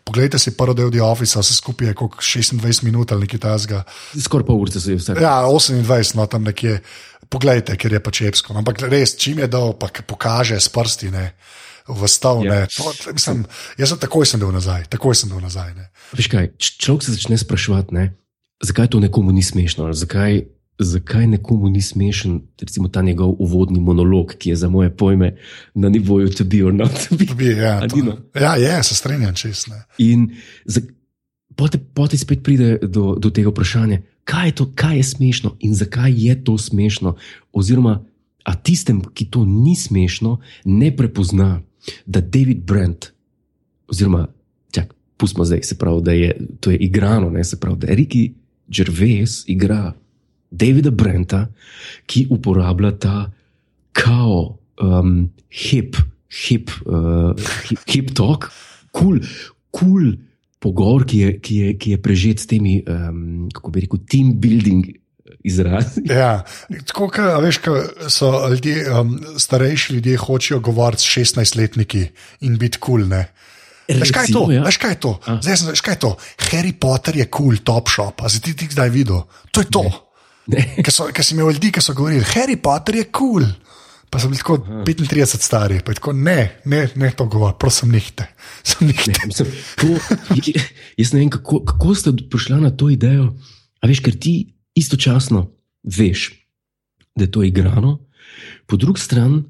[0.06, 3.82] pogledajte si prvi del The Office, vse skupaj je kot 26 minut ali nekaj tasga.
[4.14, 5.18] Skoraj pol ure se je vse.
[5.18, 6.78] Ja, 28, no tam nekje.
[7.26, 8.54] Poglejte, ker je pač epsko.
[8.54, 11.10] Ampak res, čim je dal, pa pokaže s prsti.
[11.10, 11.32] Ne.
[11.84, 12.54] V stav, Ja.
[12.54, 12.66] ne.
[12.72, 13.44] To, mislim,
[13.76, 15.74] jaz sem takoj sem bil nazaj, takoj sem bil nazaj.
[15.74, 15.90] Ne.
[16.12, 18.04] Veš kaj, človek se začne spraševati, ne,
[18.58, 24.32] zakaj to nekomu ni smešno, zakaj, zakaj nekomu ni smešen, recimo ta njegov uvodni monolog,
[24.32, 25.37] ki je za moje pojme
[25.74, 27.28] na nivoju to be or not to be.
[27.28, 28.16] Bi, ja, A to, no?
[28.34, 29.68] ja, je, se strinjam čest.
[29.68, 29.84] Ne.
[29.98, 30.32] In
[30.64, 30.80] za-
[31.52, 35.74] potem potem spet pride do, do tega vprašanja, kaj je to, kaj je smešno in
[35.74, 37.16] zakaj je to smešno.
[37.52, 38.02] Oziroma,
[38.44, 41.62] a tistem, ki to ni smešno, ne prepozna,
[42.06, 43.12] da David Brent,
[43.88, 44.26] oziroma,
[44.72, 48.32] čak, pustimo zdaj, se pravi, da je to je igrano, ne, se pravi, da Ricky
[48.68, 49.92] Gervais igra
[50.50, 51.46] Davida Brenta,
[52.06, 53.32] ki uporablja ta
[53.92, 55.96] kao, um, hip,
[56.46, 57.34] hip, uh,
[57.68, 58.50] hip, hip talk,
[58.92, 59.20] kul, cool,
[59.76, 60.12] cool
[60.64, 64.35] pogovor, ki je, ki, je, ki je prežet s temi, um, kako bi rekel, team
[64.40, 64.88] building
[65.44, 66.05] izrazi.
[66.11, 66.44] Ja,
[66.88, 67.77] tako kot veš, ko
[68.09, 72.07] so ljudje, um, starejši ljudje hočejo govoriti s 16-letniki
[72.48, 73.05] in biti kul.
[73.05, 73.24] Cool,
[74.00, 74.46] Veš kaj to?
[74.48, 74.62] Ja.
[74.64, 75.11] Veš kaj je to?
[75.44, 76.14] Zdaj sem, veš kaj je to?
[76.48, 78.24] Harry Potter je kul, cool, top shop.
[78.24, 79.20] A si ti ti kdaj videl?
[79.53, 79.85] To je to.
[80.81, 83.44] Ker si imel ljudi, ki so govorili, Harry Potter je kul.
[83.44, 83.53] Cool.
[84.14, 88.29] Pa sem bil tako 35 stari, pa tako ne, ne, ne to govor, prosim, nihte.
[88.62, 89.11] Sem nihte.
[89.27, 89.50] Mislim,
[89.81, 89.96] to,
[91.00, 93.33] jaz ne vem, kako, kako ste prišli na to idejo.
[93.83, 94.37] A veš, ker ti
[94.79, 95.48] istočasno
[95.83, 96.29] veš,
[97.18, 97.98] da je to igrano,
[98.70, 99.42] po drugi strani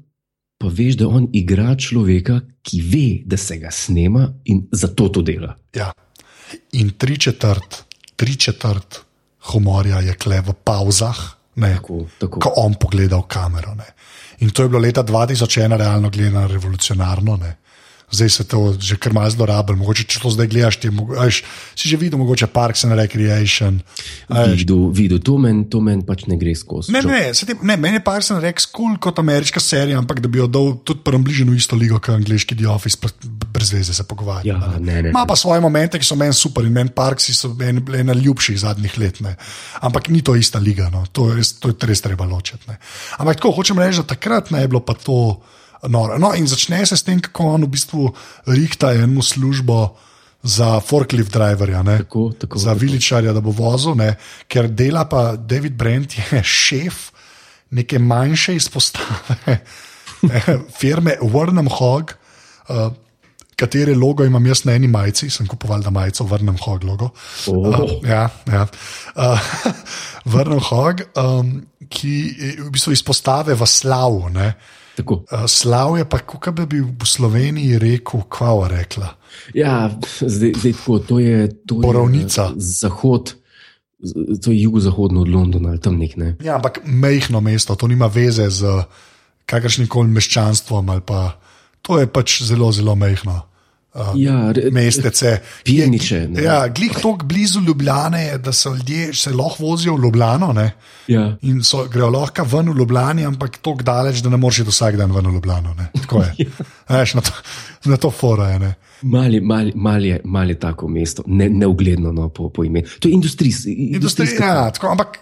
[0.57, 5.21] pa veš, da on igra človeka, ki ve, da se ga snema in zato to
[5.21, 5.53] dela.
[5.75, 5.91] Ja.
[6.79, 7.83] In tri četrt,
[8.15, 9.01] tri četrt
[9.51, 11.19] humorja je kle v pauzah,
[11.55, 12.39] ne, Tako, tako.
[12.39, 13.75] ko on pogleda v kamero.
[13.75, 13.85] Ne.
[14.39, 17.35] In to je bilo leta 2001, realno gledano, revolucionarno.
[17.35, 17.57] Ne.
[18.15, 19.75] Zdaj se to že kar malo zlorablja.
[19.75, 21.43] Mogoče če to zdaj gledaš, ti, mogo- a veš,
[21.75, 23.81] si že videl, mogoče Parks and Recreation.
[24.29, 26.93] Videl, videl, to meni men pač ne gre skozi.
[26.95, 30.31] Ne, ne, te, ne, meni je Parks and Rec kul kot ameriška serija, ampak da
[30.31, 34.49] bi jo dal tudi približno isto ligo, kot angliški The Office, brez veze se pogovarjati.
[34.49, 35.11] Ja, ne, ne.
[35.13, 38.59] Ima pa svoje momente, ki so meni super in meni Parksi so meni ena ljubših
[38.59, 39.21] zadnjih let.
[39.25, 39.35] Ne.
[39.81, 41.05] Ampak ni to ista liga, no.
[41.11, 42.63] to, je to je res treba ločiti.
[42.71, 42.79] ne.
[43.19, 45.41] Ampak tako hočem reči, da takrat ne je bilo pa to
[45.87, 46.17] noro.
[46.19, 48.09] No, in začne se s tem, kako on v bistvu
[48.47, 49.95] rihta eno službo
[50.45, 51.83] za forklift driverja.
[51.83, 51.97] ne.
[51.97, 54.15] Tako, tako, za viličarja, da bo vozil, ne,
[54.47, 57.09] ker dela pa David Brent, je šef
[57.71, 59.47] neke manjše izpostave
[60.35, 62.13] eh, firme Vrnem Hog.
[62.69, 62.93] Uh,
[63.55, 67.09] Katere logo imam jaz na eni majici, sem kupoval da majico, vrnem hog logo.
[67.47, 67.67] Oh.
[67.67, 68.67] Uh, ja, ja.
[69.15, 69.39] Uh,
[70.27, 71.51] vrnem hog, um,
[71.87, 72.15] ki
[72.59, 74.27] v bistvu izpostave v slavu.
[74.29, 74.49] ne.
[74.95, 75.23] Tako.
[75.31, 79.15] Uh, slav je pa, kako bi v Sloveniji rekel, kva rekla.
[79.53, 81.49] Ja, zdaj, zdaj tako, to je.
[81.65, 82.41] To Borovnica.
[82.55, 83.35] Je, zahod,
[83.99, 86.15] z- to je jugozahodno od Londona ali tam nek.
[86.17, 86.35] Ne?
[86.43, 88.63] Ja, ampak mehko mesto, to nima veze z
[89.45, 91.01] kakršnim koli meščanstvom.
[91.05, 91.39] Pa,
[91.81, 93.41] to je pač zelo, zelo mehko.
[93.95, 95.41] Uh, Ja, Mestece.
[95.63, 96.43] Pirniče, ne.
[96.43, 100.53] Ja, glih tako blizu Ljubljane da so ljudje se lahko vozijo v Ljubljano.
[100.53, 100.71] Ne?
[101.07, 101.37] Ja.
[101.41, 104.97] In so, grejo lahko ven v Ljubljani, ampak tako daleč, da ne moreš iti vsak
[104.99, 105.73] dan ven v Ljubljano.
[105.73, 105.87] ne.
[106.01, 106.49] Tako je.
[106.89, 107.31] Veš, na to,
[107.85, 108.59] na to fora je.
[108.59, 108.73] Ne?
[109.01, 112.87] Mali, mali, mali, je, mali je tako mesto, ne, neugledno no, po, po imenu.
[112.99, 113.69] To je industrijsko.
[113.69, 115.17] Industrija, ja, tako, ampak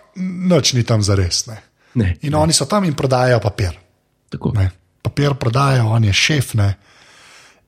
[0.50, 1.46] noč ni tam za res.
[1.48, 1.58] Ne?
[1.94, 3.78] Ne, In oni so tam in prodajajo papir.
[4.30, 4.52] tako.
[4.56, 4.72] Ne.
[5.02, 6.54] Papir prodajajo, on je šef.
[6.54, 6.74] Ne.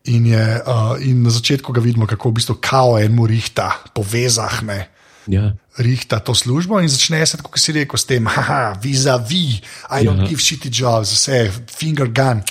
[0.06, 4.04] In, je, uh, in na začetku ga vidimo, kako v bistvu kao enemu rihta, po
[4.04, 4.88] vezah, ne,
[5.28, 5.54] Ja.
[5.78, 9.58] rihta to službo in začne se, kot si rekel, s tem, haha, viza vi,
[9.90, 10.28] I don't Ja.
[10.28, 12.44] give shitty jobs, vse, finger gun.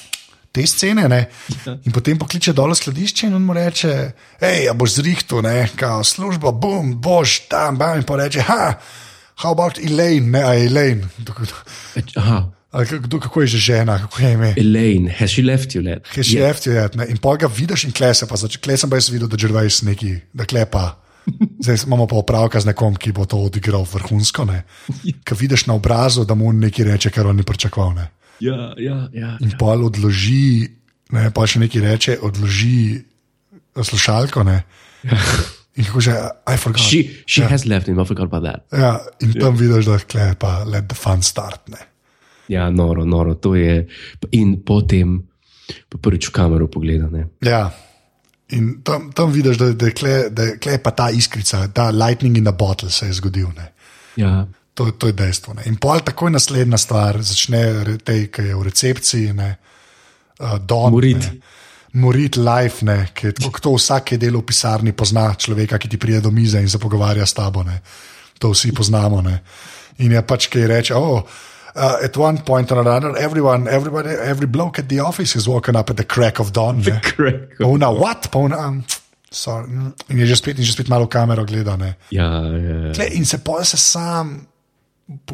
[0.53, 1.29] Te scene, ne?
[1.85, 5.69] in potem pokliče dol v skladišče in on mu reče: hej, a boš zrihtu, ne,
[5.77, 8.79] kao službo, bum, boš tam, bam, in pa reče: ha,
[9.43, 11.09] how about Elaine, ne, a Elaine,
[12.17, 12.51] Aha,
[12.83, 14.51] kdo, kako je že žena, kako je ime.
[14.59, 16.03] Elaine, has she left you, lad?
[16.11, 17.07] Kaj še jefti je, ne?
[17.13, 19.83] in pol ga vidiš in klese, pa začne, klej sem pa jaz videl, da Gervais
[19.87, 20.85] neki, da klepa.
[21.65, 24.47] Zdaj imamo pa opravka z nekom, ki bo to odigral vrhunsko.
[25.27, 28.11] Kaj vidiš na obrazu, da mu nekaj reče, kar on ni pričakoval, ne.
[28.43, 29.37] Ja, ja, ja.
[29.41, 30.67] In pol odloži,
[31.15, 33.05] ne, pa še nekaj reče, odloži
[33.79, 34.63] slušalko, ne.
[35.75, 36.13] In kako že,
[36.47, 36.79] I forgot.
[36.87, 37.51] She, she yeah.
[37.51, 38.63] has left him, I forgot about that.
[38.71, 41.94] Ja, in tam vidiš, da klepa, let the fun start, ne.
[42.49, 43.87] Ja, noro, noro, to je.
[44.33, 45.23] In potem
[45.89, 47.09] pa prvič v kamero pogleda.
[47.09, 47.29] Ne?
[47.41, 47.71] Ja.
[48.53, 51.89] In tam, tam vidiš, da, da, je kle, da je kle pa ta iskrica, ta
[51.91, 53.49] lightning in the bottle se je zgodil.
[53.57, 53.73] Ne.
[54.21, 55.55] Ja, To, to je dejstvo.
[55.55, 55.63] Ne.
[55.71, 60.91] In pol takoj naslednja stvar, začne tej, ki je v recepciji, ne, uh, Don.
[60.91, 61.23] Morit.
[61.23, 61.39] ne,
[61.95, 65.93] Morit life, ne, ki je tako, kot to vsak, delal v pisarni, pozna človeka, ki
[65.93, 67.63] ti pride do mize in se pogovarja s tabo.
[67.63, 67.79] Ne.
[68.43, 69.23] To vsi poznamo.
[69.23, 69.37] Ne.
[70.03, 71.23] In je pač, ki reče, oh,
[71.75, 75.77] uh, at one point or another, everyone, everybody, every bloke at the office is walking
[75.77, 76.79] up at the crack of dawn.
[76.79, 77.01] ne.
[77.03, 77.59] Crack.
[77.59, 78.31] Pa Ona, what?
[78.31, 78.85] Pa ona, um,
[79.31, 81.77] sorry, mm, in je že spet, in že spet malo v kamero gleda.
[81.77, 81.97] ne.
[82.11, 82.93] Ja, ja, ja.
[82.93, 84.47] Tle, in se pol se sam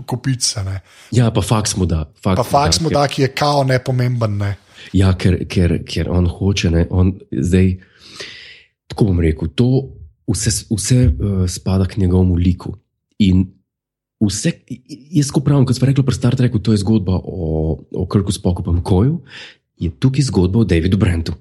[0.06, 0.64] kopice.
[0.64, 0.80] Ne.
[1.12, 2.04] ja, pa faks mu da.
[2.22, 4.38] Faks Pa faks mu da, ki je kao nepomemben.
[4.38, 4.56] Ne.
[4.92, 7.76] Ja, ker, ker, ker on hoče, ne, on zdaj.
[8.90, 9.68] Tako bom rekel, to
[10.26, 12.74] vse, vse uh, spada k njegovemu liku.
[13.18, 13.44] In
[14.20, 14.52] vse,
[15.10, 17.46] jaz ko pravim, kot smo rekli pri Star Treku, to je zgodba o,
[17.90, 19.20] o Krku Spoku in Koju,
[19.76, 21.32] je tukaj zgodba o Davidu Brentu.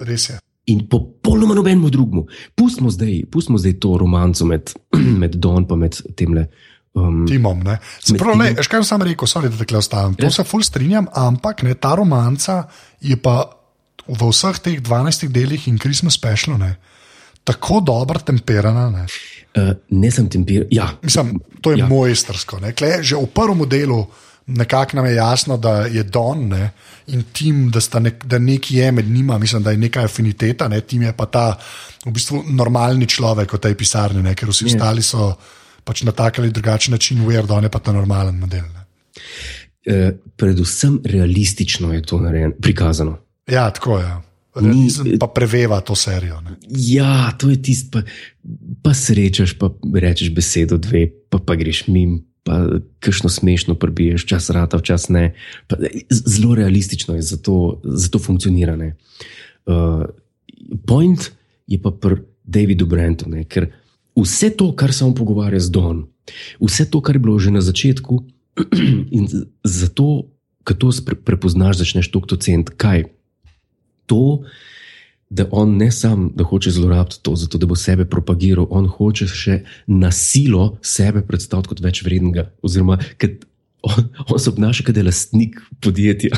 [0.00, 0.36] Res je.
[0.66, 2.26] In popolnoma nobenemu drugemu.
[2.54, 4.70] Pustimo zdaj, pustimo zdaj to romanco med,
[5.20, 6.46] med Don in med temle.
[6.94, 7.62] Um, Timom.
[7.64, 7.78] ne.
[8.18, 10.14] Pravi, ne, veš, kaj sem rekel, sorry, da te ostavim.
[10.14, 10.30] To Ja.
[10.30, 12.68] se ful strinjam, ampak ne, ta romanca
[13.00, 13.48] je pa
[14.06, 16.76] v vseh teh 12 delih in Christmas specialu ne,
[17.44, 18.90] tako dobro temperana.
[18.90, 19.06] Ne.
[19.56, 20.66] uh, ne sem temper.
[20.70, 21.84] Ja, Mislim, to je ja.
[21.84, 21.88] Ja.
[21.88, 22.60] mojstrsko.
[22.60, 22.72] ne.
[22.72, 24.06] Kle, že v prvem delu
[24.46, 26.70] nekako nam je jasno, da je Don ne,
[27.06, 30.68] in tim, da, sta nek, da nekaj je med njima, mislim, da je neka afiniteta,
[30.68, 31.58] ne, tim je pa ta
[32.04, 34.74] v bistvu normalni človek v tej pisarni, ne, ker vsi Je.
[34.74, 35.32] ostali so
[35.84, 38.64] pač na tak ali drugačen način, weird, on je pa ta normalen model.
[38.74, 38.82] Ne.
[39.86, 43.18] uh, predvsem realistično je to narejeno, prikazano.
[43.46, 44.31] Ja, tako je.
[44.54, 46.40] Realizem pa preveva to serijo.
[46.44, 46.56] Ne.
[46.68, 48.02] Ja, to je tisto, pa,
[48.82, 52.66] pa srečaš, pa rečeš besedo, dve, pa, pa greš mim, pa
[53.00, 55.24] kakšno smešno prbiješ, čas rata, včasih ne.
[55.72, 58.76] Pa, z- zelo realistično je, zato, zato funkcionira.
[58.76, 58.92] ne.
[59.64, 60.04] Uh,
[60.84, 61.32] point
[61.66, 63.70] je pa pri Davidu Brentu, ne, ker
[64.18, 66.04] vse to, kar se on pogovarja z Don,
[66.60, 68.20] vse to, kar je bilo že na začetku,
[69.16, 69.30] in
[69.64, 70.28] zato,
[70.66, 70.90] ko to
[71.24, 73.08] prepoznaš, začneš to ceniti, kaj
[74.12, 74.42] to,
[75.32, 79.28] da on ne sam, da hoče zlorabiti to, zato da bo sebe propagiral, on hoče
[79.32, 82.50] še na silo sebe predstaviti kot več vrednega.
[82.62, 82.98] Oziroma,
[83.88, 86.36] on, on se obnaša kot da je lastnik podjetja.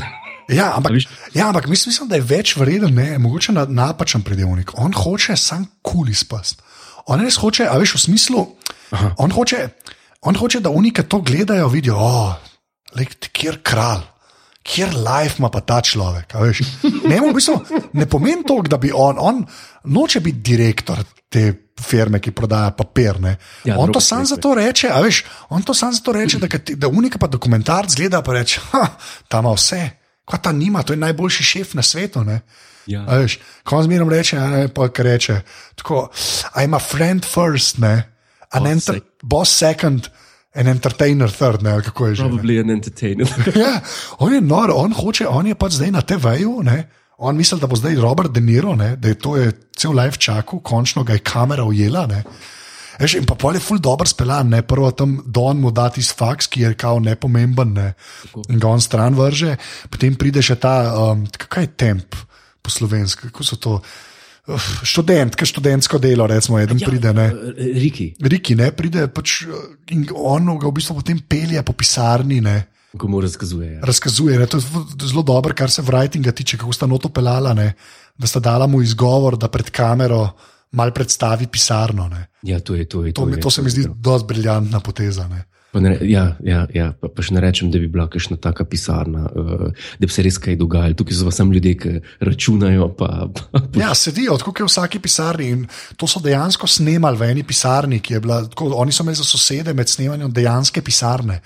[0.52, 1.00] Ja, ampak,
[1.34, 4.74] ja, ampak mislim, mislim, da je več vreden, ne, mogoče na, napačen predelnik.
[4.78, 6.62] On hoče sam kul izpast.
[7.10, 8.46] On res hoče, a veš, v smislu,
[8.94, 9.14] Aha.
[9.24, 9.66] on hoče,
[10.28, 12.36] on hoče, da oni, ki to gledajo, vidijo, oh,
[12.96, 14.04] lek, kjer kralj.
[14.64, 16.32] Kjer life ima pa ta človek?
[17.04, 17.58] Ne, v bistvu,
[17.92, 19.42] ne pomeni to, da bi on, on
[19.84, 21.42] noče biti direktor te
[21.84, 23.20] firme, ki prodaja papir.
[23.20, 23.36] ne.
[23.64, 26.48] Ja, on to sam zato reče, veš, on to sam zato reče, da,
[26.80, 28.60] da unika pa dokumentarc gleda pa reče,
[29.28, 29.82] tam ima vse,
[30.24, 32.24] kaj ta nima, to je najboljši šef na svetu.
[32.24, 32.40] Ne?
[32.86, 33.04] Ja.
[33.08, 35.40] A Veš, ko on zmeraj reče, ne, pa kar reče,
[35.76, 36.08] tako,
[36.56, 38.08] I'm a friend first, ne,
[38.50, 40.08] an Boss enter, sec- boss second,
[40.54, 42.26] an entertainer third, ne, kako je že.
[42.26, 43.28] Probably an entertainer.
[43.64, 43.80] Ja,
[44.18, 46.62] on je nor, on hoče, on je pač zdaj na TV-ju.
[47.18, 50.18] On misli, da bo zdaj Robert De Niro, ne, da je to je cel life
[50.18, 52.06] čakal, končno ga je kamera ujela.
[52.06, 52.24] ne.
[52.98, 56.14] Veš, in pa pol je ful dobro speljan, ne prvo tam Don mu da tisti
[56.14, 57.92] faks, ki je kao nepomemben, ne,
[58.48, 59.56] in ga on stran vrže,
[59.90, 62.14] potem pride še ta, um, kaj je temp
[62.62, 64.13] po slovenski, kako so to, Uf,
[64.84, 67.30] študent, kaj študentsko delo, recimo, eden ja, pride, ne.
[67.56, 72.40] Riki, Riki, ne, pride pač uh, in on ga v bistvu potem pelje po pisarni,
[72.44, 72.58] ne
[72.98, 73.72] ko mu razkazuje.
[73.72, 73.80] Ja.
[73.82, 74.38] razkazuje.
[74.38, 74.46] Ne?
[74.46, 74.62] To je
[75.08, 77.72] zelo dobro, kar se writinga tiče, kako sta noto pelala, ne?
[78.18, 80.28] da sta dala mu izgovor, da pred kamero
[80.72, 82.08] mal predstavi pisarno.
[82.08, 82.26] Ne?
[82.42, 83.04] Ja, to je to.
[83.04, 83.90] Je, To, to, mi, je, to se mi zdi je.
[83.96, 85.28] dosti briljantna poteza.
[85.28, 85.44] Ne?
[85.74, 88.62] Pa ne, ja, ja, ja pa, pa še ne rečem, da bi bila kakšna taka
[88.62, 89.64] pisarna, uh,
[89.98, 90.94] da bi se res kaj dogajalo.
[91.00, 92.92] Tukaj so pa samo ljudje, ki računajo.
[92.94, 95.50] Pa, pa, Ja, sedijo, tako v vsaki pisarni.
[95.50, 95.66] In
[95.98, 98.38] to so dejansko snemali v eni pisarni, ki je bila.
[98.46, 101.40] Tako, oni so imeli za sosede med snemanjem dejanske pisarne.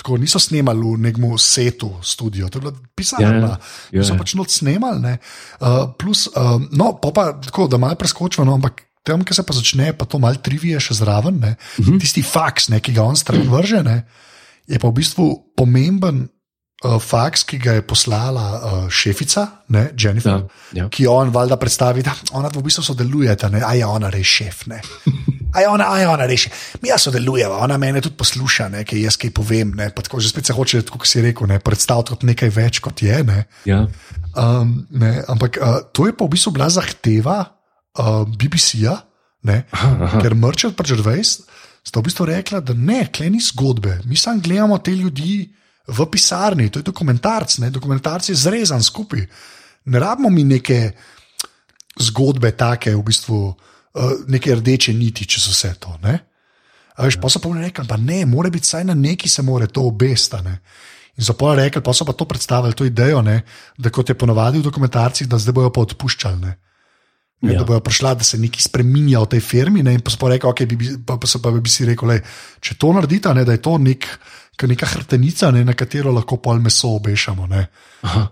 [0.00, 3.28] Tako niso snemali v nekem setu, studio, to je bila pisarna.
[3.28, 3.60] Ja,
[3.92, 4.18] ja, Ja, so ja.
[4.24, 5.02] pač noč snemali.
[5.04, 5.18] ne.
[5.60, 9.42] Uh, plus, uh, no, pa, pa tako, da malo preskočimo, no, ampak tam, ki se
[9.42, 11.38] pa začne, pa to malo trivije še zraven.
[11.40, 11.92] Ne, uh Mhm.
[11.94, 12.00] -huh.
[12.00, 14.04] Tisti faks, ne, ki ga on stran vrže, ne,
[14.66, 16.28] je pa v bistvu pomemben
[16.84, 20.32] uh, faks, ki ga je poslala uh, šefica, ne, Jennifer.
[20.32, 20.88] Ja, ja.
[20.88, 24.66] Ki on valjda predstavi, da ona v bistvu sodelujeta, ne, a je ona res šef.
[24.66, 24.80] Ne.
[25.54, 26.44] A je ona, a je ona res.
[26.82, 29.70] Mi ja sodelujeva, ona mene tudi posluša, ne, kaj jaz kaj povem.
[29.74, 33.02] Ne, tako, že spet se hoče, kot si rekel, ne, predstaviti kot nekaj več, kot
[33.02, 33.24] je.
[33.24, 33.46] Ne.
[33.64, 33.86] Ja.
[34.36, 37.57] Um, ne, ampak uh, to je pa v bistvu bila zahteva
[37.96, 38.96] uh, BBC-ja,
[40.20, 41.38] ker Mrčel pa Žrvejs
[41.86, 45.46] sta v bistvu rekla, da ne, klej ni zgodbe, mi samo gledamo te ljudi
[45.88, 49.24] v pisarni, to je dokumentarc, ne, dokumentarc je zrezan skupaj.
[49.88, 50.92] Ne rabimo mi neke
[51.96, 55.96] zgodbe, take v bistvu, uh, neke rdeče niti čez vse to.
[56.02, 56.18] Ne.
[56.98, 59.42] A Veš, pa so pa oni rekli, pa ne, mora biti vsaj na neki se
[59.42, 60.58] more to obestane.
[61.18, 63.42] In so pa rekli, pa so pa to predstavili, to idejo, ne,
[63.78, 66.40] da kot je ponovadi v dokumentarcih, da zdaj bojo pa odpuščali.
[66.42, 66.58] Ne.
[67.40, 67.60] Ne, Ja.
[67.60, 69.82] Da bojo prišla, da se nekaj spremenja v tej firmi.
[69.86, 72.22] Ne, pa rekli, okay, bi, pa, pa, pa bi si rekel, lej,
[72.58, 74.08] če to naredite, ne, da je to nek,
[74.58, 77.46] ka neka hrtenica, ne, na katero lahko pol meso obešamo.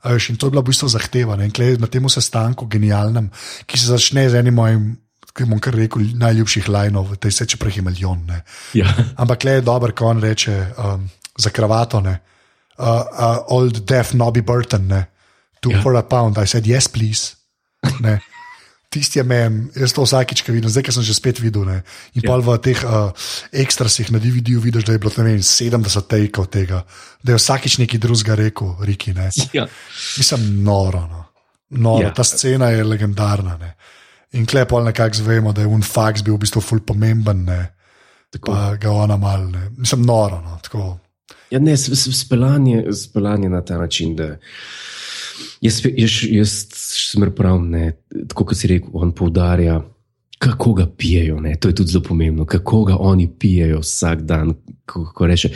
[0.03, 1.39] Veš, in to je bila v bistvu zahteva.
[1.39, 1.47] Ne,
[1.79, 3.31] na tem sestanku, genialnem,
[3.67, 4.97] ki se začne z enim mojim,
[5.31, 8.27] ki bom kar rekel, najljubših lajnov, tej se če prej je milijon.
[8.27, 8.43] Ne.
[8.75, 8.91] Ja.
[9.23, 11.07] Ampak le je dober, ko on reče um,
[11.39, 12.19] za kravato, ne.
[12.75, 15.07] Uh, uh, old deaf Nobby Burton, ne.
[15.67, 15.83] two Ja.
[15.83, 16.39] for a pound.
[16.39, 17.37] I said, yes, please.
[18.01, 18.21] Ne.
[18.97, 21.67] Tisti je meni, jaz to vsakič, ki vidim, zdaj, ker sem že spet videl.
[21.69, 21.83] Ne.
[22.17, 22.33] In Ja.
[22.33, 22.33] yeah.
[22.33, 23.13] pa v teh uh,
[23.53, 26.81] ekstrasih na DVD-ju vidiš, da je bilo vem, 70 tejkov tega,
[27.21, 29.13] da je vsakič nekaj drugega rekel, Riki.
[29.13, 29.29] Ne.
[29.59, 29.69] Ja.
[30.17, 31.05] Mislim, noro.
[31.05, 31.21] No.
[31.69, 32.09] noro.
[32.09, 32.15] Ja.
[32.17, 33.61] Ta scena je legendarna.
[33.61, 33.77] Ne.
[34.33, 37.61] In klepol nekako zvemo, da je un faks bil v bistvu ful pomemben, ne.
[38.33, 38.53] Tako.
[38.53, 39.45] pa ga ona mal.
[39.53, 39.71] Ne.
[39.77, 40.41] Mislim, noro.
[40.41, 40.57] No.
[40.65, 40.97] Tako.
[41.51, 44.37] Ja, ne, speljanje na ta način, da
[45.61, 47.93] jaz, jaz, jaz sem prav, ne,
[48.29, 49.81] tako kot si rekel, on poudarja,
[50.39, 51.41] kako ga pijejo.
[51.41, 54.55] Ne, to je tudi zelo pomembno, kako ga oni pijejo vsak dan.
[54.87, 55.51] Ko, ko reče,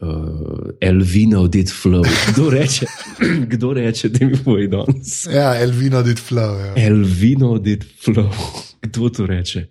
[0.00, 2.04] uh, Elvino did flow.
[2.32, 2.86] Kdo reče,
[3.52, 5.26] kdo reče da mi pojdi danes?
[5.26, 6.58] Ja, Elvino did flow.
[6.60, 6.86] Ja.
[6.86, 8.30] Elvino did flow.
[8.86, 9.66] Kdo to reče?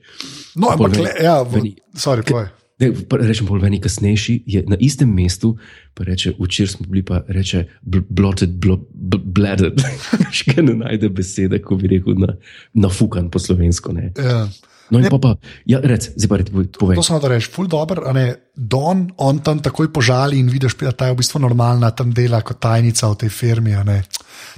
[0.55, 1.61] No, ampak, le, ja, v,
[1.95, 2.49] sorry, povej.
[2.75, 5.53] Ne, pa rečem, bolj meni kasnejši je na istem mestu,
[5.95, 9.79] pa reče, včeraj smo bili pa reče, bl- blotted, blo, bl, bladed.
[10.37, 12.35] Še ne najde besede, ko bi rekel, na,
[12.75, 13.95] nafukan po slovensko.
[13.95, 14.11] Ne.
[14.19, 14.43] Ja.
[14.91, 15.31] No in pa, pa
[15.65, 16.99] ja, rec, zdaj pa reci, povej.
[16.99, 20.75] To samo da rečeš, ful dobr, a ne, Don, on tam takoj požali in vidiš,
[20.83, 23.73] da ta je v bistvu normalna, tam dela kot tajnica v tej firmi.
[23.87, 24.03] ne.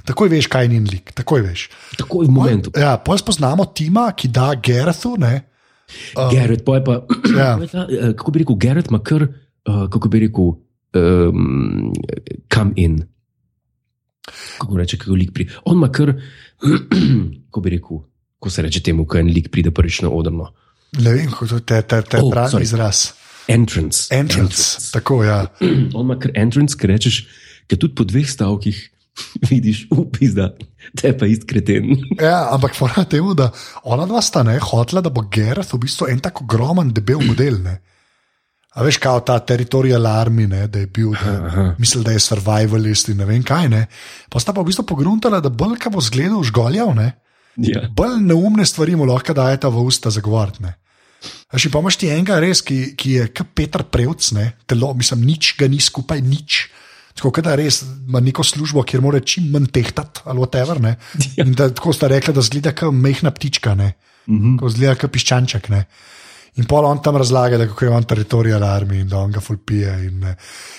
[0.04, 1.68] Takoj veš, kaj je njen lik, takoj veš.
[2.02, 2.74] Takoj v momentu.
[2.76, 5.48] Ja, pol spoznamo Tima, ki da Gerethu, ne,
[6.32, 6.94] Garrett, pa je pa,
[7.32, 7.58] Ja.
[7.72, 10.44] ta, eh, kako bi rekel, Garrett ima kar, uh, kako bi rekel,
[10.94, 11.92] um,
[12.48, 13.02] come in.
[14.58, 15.52] Kako reče, kako lik pride.
[15.64, 16.12] On ima kar,
[17.46, 17.98] kako bi rekel,
[18.38, 20.52] ko se reče temu, ko en lik pride prvič na odrno.
[20.92, 22.62] ne vem, kako to te, te, te Oh, pravi sorry.
[22.62, 23.12] izraz.
[23.48, 24.08] Entrance.
[24.10, 25.46] Entrance, tako ja.
[25.94, 27.16] On ima kar entrance, ki rečeš,
[27.66, 28.76] ki tudi po dveh stavkih
[29.50, 30.52] vidiš, upis, da
[30.98, 31.96] te pa ist kreten.
[32.22, 33.50] Ja, ampak fora temu, da
[33.84, 37.60] ona dva sta ne hotela, da bo Gerard v bistvu en tako ogromen, debel model.
[37.64, 37.78] Ne.
[38.78, 43.08] A veš, kao ta teritorial army, ne, da je bil, da, mislil, da je survivalist
[43.10, 43.68] in ne vem kaj.
[43.72, 43.86] Ne.
[44.30, 47.14] Pa sta pa v bistvu pogruntala, da bolj, ko bo zgledal žgoljav, ne,
[47.58, 47.88] Ja.
[47.90, 50.70] bolj neumne stvari mu lahko dajeta v usta zagovarjati.
[51.50, 54.92] A še pa imaš ti enega res, ki, ki je kot Petr Prevc, ne, telo,
[54.94, 56.68] mislim, nič ga ni skupaj, nič.
[57.18, 60.78] Tako da res ima neko službo, kjer mora čim manj tehtati, ali whatever.
[60.82, 60.94] Ne.
[61.36, 61.44] Ja.
[61.44, 63.92] In da, tako sta rekla, da zgleda kot mehna ptička, ne.
[64.28, 64.56] Mhm.
[64.60, 65.68] Ko zgleda kot piščanček.
[65.74, 65.84] Ne.
[66.58, 69.40] In pol on tam razlaga, da kako je on teritorial army in da on ga
[69.40, 69.92] fulpije.
[70.08, 70.24] In,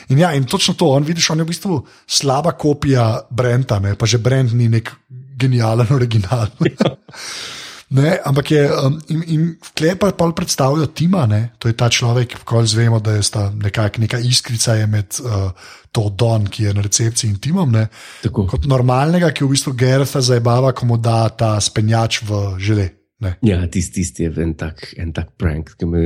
[0.10, 3.96] in, ja, in točno to, on vidiš, on je v bistvu slaba kopija Brenta, ne,
[3.96, 4.92] pa že Brent ni nek
[5.40, 6.48] genijalen original.
[7.90, 11.50] Ne, ampak je, um, in, in klepa pa predstavljajo Tima, ne?
[11.58, 15.50] to je ta človek, ko zvemo, da je sta nekak, neka iskrica je med uh,
[15.92, 17.72] to Don, ki je na recepciji in Timom.
[17.74, 17.88] Ne?
[18.22, 18.46] Tako.
[18.52, 22.88] Kot normalnega, ki v bistvu Gertha zabava, ko mu da ta spenjač v žele.
[23.26, 23.36] Ne?
[23.44, 26.04] Ja, tisti tist je en tak, en tak prank, ki, me,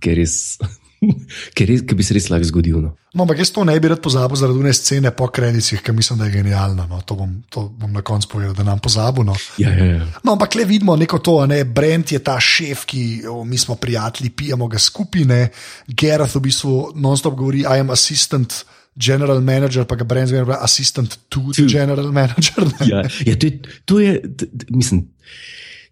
[0.00, 0.56] ki, res,
[1.56, 2.80] ki, res, ki bi se res lahko zgodil.
[2.80, 2.96] No.
[3.16, 6.18] No, ampak jaz to ne bi rad pozabil zaradi une scene po kredicih, ki mislim,
[6.20, 6.84] da je genialna.
[6.90, 7.00] No.
[7.00, 9.24] To, bom, to bom na koncu povedal, da nam pozabil.
[9.24, 9.32] No.
[9.56, 10.06] Ja, ja, ja.
[10.20, 13.78] No, ampak le vidimo neko to, ne, Brent je ta šef, ki o, mi smo
[13.80, 15.48] prijatelji, pijemo ga skupine,
[15.88, 18.64] Gerard v bistvu non-stop govori, I am assistant.
[18.96, 21.68] General manager, pa ga Brent zmeraj pravi, assistant to the To.
[21.68, 22.64] general manager.
[22.64, 22.86] ne.
[22.88, 25.02] Ja, ja, to, je, to, je, t, t, mislim,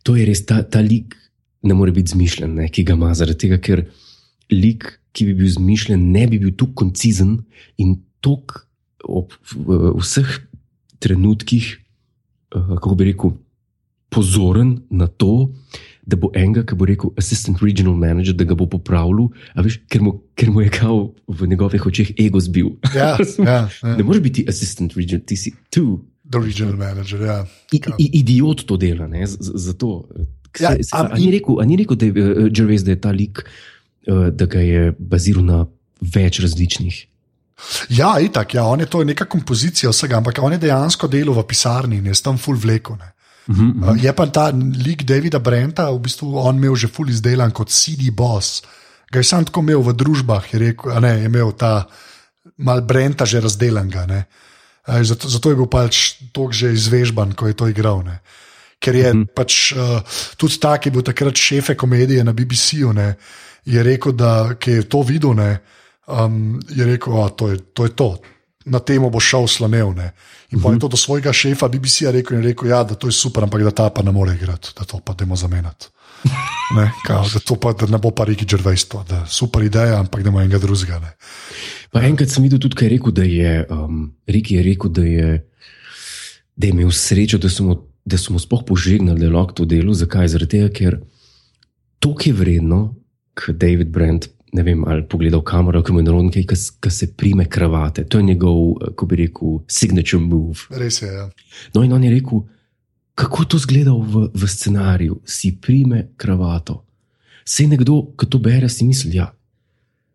[0.03, 1.13] to je res ta, ta lik,
[1.65, 3.83] ne more biti zmišljen, ne, ki ga ima, zaradi tega, ker
[4.53, 7.39] lik, ki bi bil zmišljen, ne bi bil tako koncizen
[7.79, 8.65] in tako
[9.05, 9.33] ob
[10.01, 10.29] vseh
[10.99, 11.67] trenutkih,
[12.57, 13.35] uh, kako bi rekel,
[14.11, 15.51] pozoren na to.
[16.05, 19.79] Da bo enega, ki bo rekel, assistant regional manager, da ga bo popravil, a veš,
[19.89, 20.99] ker mu, ker mu je kao
[21.33, 22.75] v njegovih očeh ego zbil.
[22.93, 23.95] Ja, ja, ja.
[23.97, 26.03] Ne moreš biti assistant regional, ti si tu.
[26.29, 27.25] The regional manager.
[27.25, 27.39] Ja.
[27.73, 30.05] I, i, idiot to dela, ne, z- z- zato.
[30.61, 32.93] Ja, Se- se- a- A ni rekel, a ni rekel da je uh, Gervais, da
[32.93, 33.74] je ta lik, uh,
[34.07, 35.65] da ga je baziral na
[36.15, 37.07] več različnih.
[37.89, 41.37] Ja, itak, ja, on je to je neka kompozicija vsega, ampak on je dejansko delal
[41.39, 42.97] v pisarni in je tam full vleko.
[42.97, 43.13] Ne.
[43.49, 43.91] Uh -huh.
[43.91, 44.51] Uh, je pa ta
[44.87, 48.63] lik Davida Brenta, v bistvu on imel že full izdelan kot CD boss.
[49.13, 51.87] Ga je sam tako imel v družbah, je, rekel, a ne, je imel ta
[52.57, 54.07] mal Brenta že razdelanega.
[54.07, 54.25] ne.
[54.87, 58.03] A, Zato, zato je bil pač tako že izvežban, ko je to igral.
[58.05, 58.21] Ne.
[58.79, 59.27] Ker je mm -hmm.
[59.35, 60.01] pač uh,
[60.37, 62.93] tudi tak, ki je bil takrat šefe komedije na BBC-ju.
[62.93, 63.17] ne,
[63.65, 65.59] je rekel, da je to videl, ne,
[66.07, 68.17] um, je rekel, da to, to je to.
[68.65, 69.93] Na temo bo šel slonev.
[69.93, 70.13] Ne.
[70.51, 73.45] In pa je to do svojega šefa BBC-ja rekel, rekel, ja, da to je super,
[73.45, 75.89] ampak da ta pa ne more igrati, da to pa demo zamenjati.
[76.77, 80.23] Ne, kao, da to pa da ne bo pa Riki Džervejstvo, da super ideja, ampak
[80.23, 81.13] da ima enega drugega.
[81.93, 85.27] Enkrat sem videl tudi, kaj je rekel, da je um, Riki je rekel, da je,
[86.57, 89.61] da je imel srečo, da so mu, da so mu sploh požegnali, da je lahko
[89.61, 89.93] to delo.
[89.95, 90.33] Zakaj?
[90.33, 90.97] Zaradi tega, ker
[92.01, 92.95] to je vredno,
[93.49, 94.29] David Brent.
[94.55, 98.05] Ne vem, ali pogledal kamero, kako je narodno, ki se prime kravate.
[98.05, 100.55] To je njegov, kako bi rekel, signature move.
[100.71, 101.09] Res je.
[101.09, 101.25] Ja.
[101.75, 102.45] No, in on je rekel,
[103.15, 106.85] kako to zgleda v, v scenariju, si prime kravato.
[107.45, 109.33] Se nekdo, ki to bere, si misli, ja,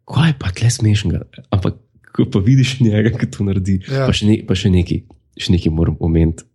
[0.07, 1.19] kaj je pa tle smešnega.
[1.51, 1.75] Ampak,
[2.15, 4.07] ko pa vidiš njega, ki to naredi, Ja.
[4.07, 5.03] pa še, ne, pa še nekaj,
[5.37, 6.47] še nekaj moram omeniti.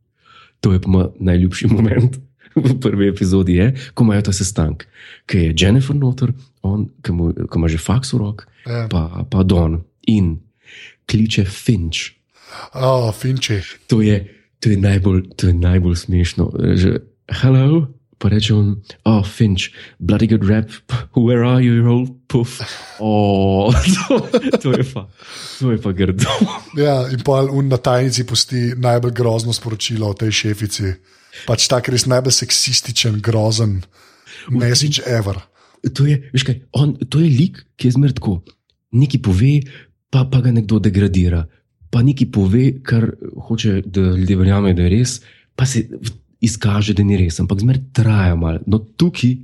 [0.65, 2.17] To je pa moj najljubši moment
[2.57, 4.89] v prvi epizodi, je, ko imajo ta sestanek,
[5.29, 6.33] ki je Jennifer noter,
[6.65, 7.12] on, ki,
[7.55, 8.89] ima že faks v rok, Ja.
[8.89, 10.41] pa, pa Don in
[11.07, 12.17] kliče Finch.
[12.73, 13.61] Oh, Finči.
[13.93, 14.25] To je,
[14.61, 16.49] to je, najbolj, to je najbolj smešno.
[16.73, 19.69] Že, Hello, pa reče on, oh, Finch,
[20.01, 20.71] bloody good rap,
[21.12, 22.61] where are you, you old puff?
[23.01, 23.69] Oh,
[24.09, 24.21] to,
[24.62, 25.09] to je pa,
[25.61, 26.31] to je pa grdo.
[26.79, 30.95] Ja, in pa un na tajnici pusti najbolj grozno sporočilo o tej šefici.
[31.45, 33.83] Pač tak res najbolj seksističen, grozen
[34.49, 35.43] message ever.
[35.93, 38.39] To je, veš kaj, on, to je lik, ki je zmer tako.
[38.95, 39.55] Nekaj pove,
[40.09, 41.43] pa, pa ga nekdo degradira,
[41.93, 43.11] pa nekaj pove, kar
[43.49, 45.18] hoče, da ljudje verjamejo, da je res,
[45.55, 45.85] pa se
[46.45, 48.62] izkaže, da ni res, ampak zmer traja malo.
[48.70, 49.37] No, tukaj,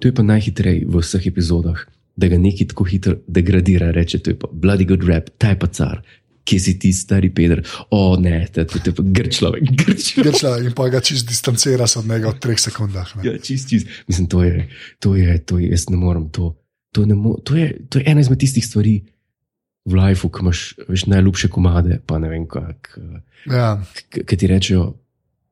[0.00, 1.84] to je pa najhitreje v vseh epizodah,
[2.18, 5.58] da ga nekaj tako hitro degradira, reče: To je pa bloody good rap, ta je
[5.60, 6.02] pa car.
[6.48, 7.60] Kje si ti, stari Peter?
[7.90, 10.24] O, ne, to to- to je pa grčlove, grčlove.
[10.24, 13.16] Grčla, in pa ga čist distancira se od njega v treh sekundah.
[13.16, 13.26] Ne.
[13.26, 13.84] Ja, čist, čist.
[14.08, 14.64] Mislim, to je,
[14.98, 16.54] to je, to je, jaz ne morem to.
[16.96, 19.02] To, ne mo to, je, to je ena izmed tistih stvari
[19.84, 22.96] v lifeu, ki imaš veš, najljubše komade, pa ne vem, kak,
[23.46, 23.76] Ja,
[24.24, 24.94] ti rečejo,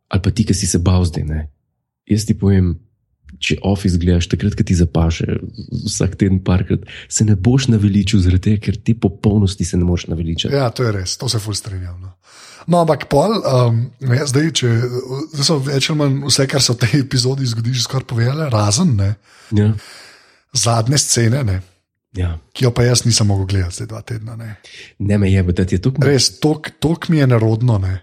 [0.08, 1.24] ali pa ti, ki si se bal zdaj.
[1.24, 1.40] Ne?
[2.08, 2.72] Jaz ti povem,
[3.38, 5.26] če office gledaš, takrat, ko ti zapaše,
[5.86, 10.06] vsak teden parkrat, se ne boš naveličil, zaradi tega, ker ti popolnosti se ne moreš
[10.08, 10.54] naveličati.
[10.54, 11.98] ja, to je res, to se ful strinjam.
[12.00, 12.14] No.
[12.66, 14.70] No, ampak pol, um, ja, zdaj, če,
[15.34, 18.48] zdaj so več ali manj vse, kar se v tej epizodi zgodi, že skoraj povedali,
[18.50, 19.12] razen ne,
[19.54, 19.68] Ja,
[20.52, 21.60] zadnje scene, ne,
[22.16, 22.32] ja.
[22.52, 24.34] ki jo pa jaz nisem mogel gledati zdaj dva tedna.
[24.36, 24.56] Ne.
[24.98, 27.78] Ne me je, da ti je to Res, tok, tok mi je nerodno.
[27.78, 28.00] Ne.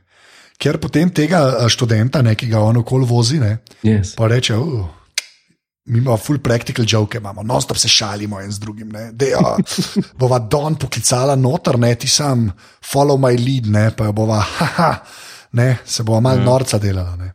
[0.62, 4.14] Ker potem tega eh, študenta, ne, ki ga on okoli vozi, ne, Yes.
[4.16, 4.86] pa reče, uh,
[5.86, 8.90] mi imamo full practical joke, imamo, non-stop se šalimo en z drugim.
[8.90, 9.58] Ne, de, uh,
[10.20, 12.52] bova Don poklicala noter, ne, ti sam,
[12.92, 14.94] follow my lead, ne, pa jo bova, haha,
[15.52, 17.16] ne, se bova mal norca delala.
[17.20, 17.34] Ne.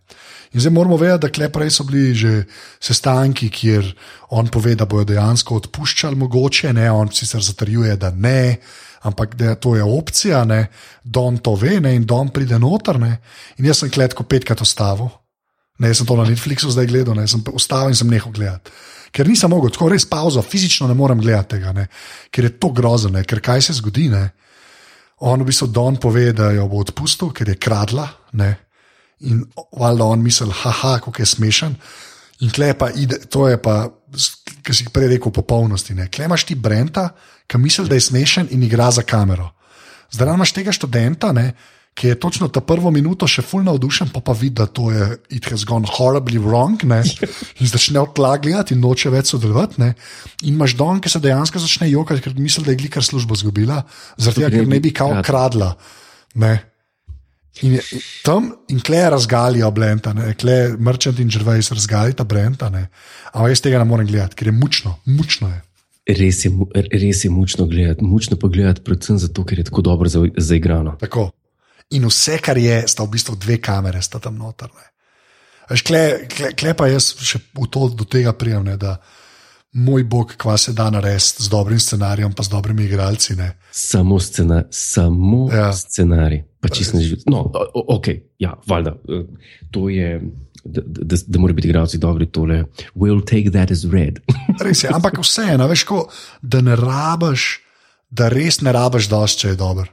[0.57, 2.33] In zdaj moramo vedeti, da kle prej so bili že
[2.81, 3.93] sestanki, kjer
[4.31, 8.57] on pove, da bodo dejansko odpuščali, mogoče, ne, on sicer zatrjuje, da ne,
[9.05, 10.67] ampak da to je opcija, ne,
[11.05, 13.19] Don to ve, ne, in Don pride noter, ne,
[13.59, 15.13] in jaz sem kletko petkrat ostavil.
[15.79, 18.73] Ne, jaz sem to na Netflixu zdaj gledal, ne, sem ustavil in sem nehal gledati.
[19.15, 21.87] Ker nisem mogel, tako res pauzo, fizično ne morem gledati tega, ne,
[22.35, 24.09] ker je to grozno, ne, ker kaj se zgodi.
[24.13, 24.25] Ne,
[25.25, 28.09] on v bistvu Don pove, da jo bo odpustil, ker je kradla.
[28.39, 28.51] Ne,
[29.27, 29.43] in
[29.79, 31.79] valjda on misli, haha, kako je smešen.
[32.45, 33.89] In klepa, ide, to je pa,
[34.63, 35.95] ki si prej rekel, popolnosti.
[35.95, 36.07] Ne.
[36.11, 37.09] Klemaš ti Brenta,
[37.51, 39.51] ki misli, da je smešen in igra za kamero.
[40.11, 41.51] Zdaj imaš tega študenta, ne,
[41.99, 45.19] ki je točno ta prvo minuto še full navdušen, pa pa vidi, da to je
[45.35, 46.79] it has gone horribly wrong.
[46.87, 47.03] Ne,
[47.61, 49.83] in začne od tla gledati in noče več sodelovati.
[49.83, 49.93] Ne,
[50.47, 53.83] in imaš don, ki se dejansko začne jokati, ker misli, da je glikar službo izgubila,
[54.17, 55.75] zaradi tega, ker ne bi kao kradla.
[56.39, 56.55] Ne.
[57.67, 57.83] In, je,
[58.23, 62.85] tam in kle razgalijo Blenta, ne, kle Merchant in Žrvajs razgalita Brenta, ne.
[63.33, 65.59] ampak jaz tega ne morem gledati, ker je mučno, mučno je.
[66.09, 66.53] Res je,
[66.95, 70.95] res je mučno gledati, mučno pa gledati, predvsem zato, ker je tako dobro za- zaigrano.
[71.01, 71.33] Tako.
[71.91, 74.69] In vse, kar je, sta v bistvu dve kamere, sta tam noter.
[74.69, 74.87] ne.
[75.71, 77.39] Veš, Kle, kle, kle pa jaz še
[77.71, 78.97] to, do tega prijemne, da
[79.73, 83.37] moj bog, kva se da narediti z dobrim scenarijem, pa z dobrimi igralci.
[83.37, 83.51] Ne.
[83.71, 85.73] Samo, scena, samo Ja.
[85.73, 87.23] scenarij, pa čisto ne živi.
[87.27, 88.07] No, ok,
[88.39, 88.91] ja, valjda.
[89.09, 89.25] eh,
[89.71, 90.21] To je,
[90.65, 92.65] da, da, da morajo biti igralci dobri, tole.
[92.95, 94.21] We'll take that as read.
[94.65, 96.09] Res je, ampak vseeno, veš, ko,
[96.43, 97.61] da ne rabiš,
[98.11, 99.89] da res ne rabiš dosti, če je dober.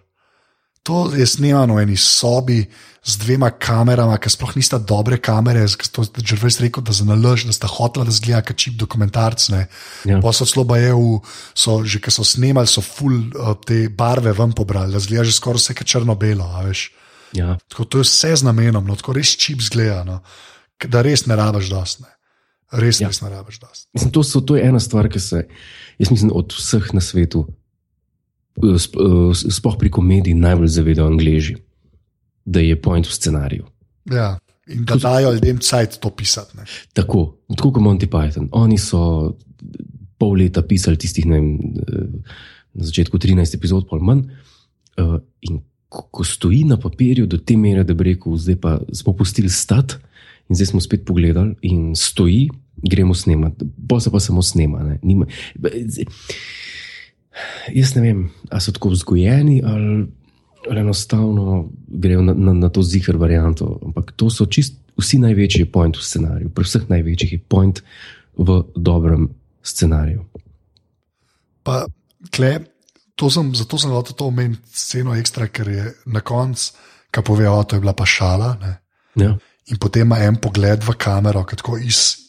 [0.85, 2.61] To je snemano v eni sobi
[3.05, 5.65] z dvema kamerama, ki sploh nista dobre kamere.
[5.91, 8.77] To je že res rekel, da za nalož, da sta hotela, da zgleda kot čip
[8.77, 9.49] dokumentarc.
[9.49, 9.65] ne.
[10.05, 10.21] Ja.
[10.21, 11.21] Pa so celo bajev,
[11.53, 15.33] so že ki so snemali, so full uh, te barve ven pobrali, da zgleda že
[15.33, 16.45] skoraj vse kot črno-belo.
[16.45, 16.93] a veš.
[17.33, 17.57] Ja.
[17.69, 20.21] Tako to je vse z namenom, no, tako res čip zgleda, no,
[20.81, 22.03] da res ne rabiš dosti.
[22.05, 22.09] ne.
[22.71, 23.07] Res, Ja.
[23.07, 23.85] res ne rabiš dosti.
[23.93, 25.45] Mislim, to, so, to je ena stvar, ki se,
[25.97, 27.45] jaz mislim, od vseh na svetu,
[29.51, 31.55] sploh pri komediji, najbolj zavedajo angliži,
[32.45, 33.65] da je point v scenariju.
[34.11, 34.37] Ja.
[34.67, 36.57] In da dajo ljudem cajt to pisati.
[36.57, 36.63] Ne.
[36.93, 38.47] Tako, tako kot Monty Python.
[38.51, 39.35] Oni so
[40.17, 42.07] pol leta pisali tistih, ne vem, eh,
[42.73, 44.25] na začetku 13 epizod, pol manj.
[44.97, 49.13] eh, In ko, stoji na papirju do te mere, da bi rekel, zdaj pa smo
[49.13, 49.97] pustili stat,
[50.49, 54.83] in zdaj smo spet pogledali, in stoji, gremo snemati, pa se pa samo snema.
[54.83, 54.99] ne.
[55.03, 55.25] Nima,
[57.73, 58.19] jaz ne vem,
[58.49, 60.05] ali so tako vzgojeni ali.
[60.65, 63.67] Ali enostavno grejo na, na, na to zihar varianto.
[63.85, 66.49] Ampak to so čist vsi največji point v scenariju.
[66.49, 67.83] Pri vseh največjih je point
[68.33, 69.27] v dobrem
[69.61, 70.25] scenariju.
[71.61, 71.83] Pa,
[72.33, 72.65] kle,
[73.13, 76.73] to sem, zato sem hotel to omeniti, sceno ekstra, ker je na koncu,
[77.13, 78.55] ki pove, da je bila pa šala.
[78.61, 78.73] Ne?
[79.21, 82.24] Ja, In potem ima en pogled v kamero, ki tako iz,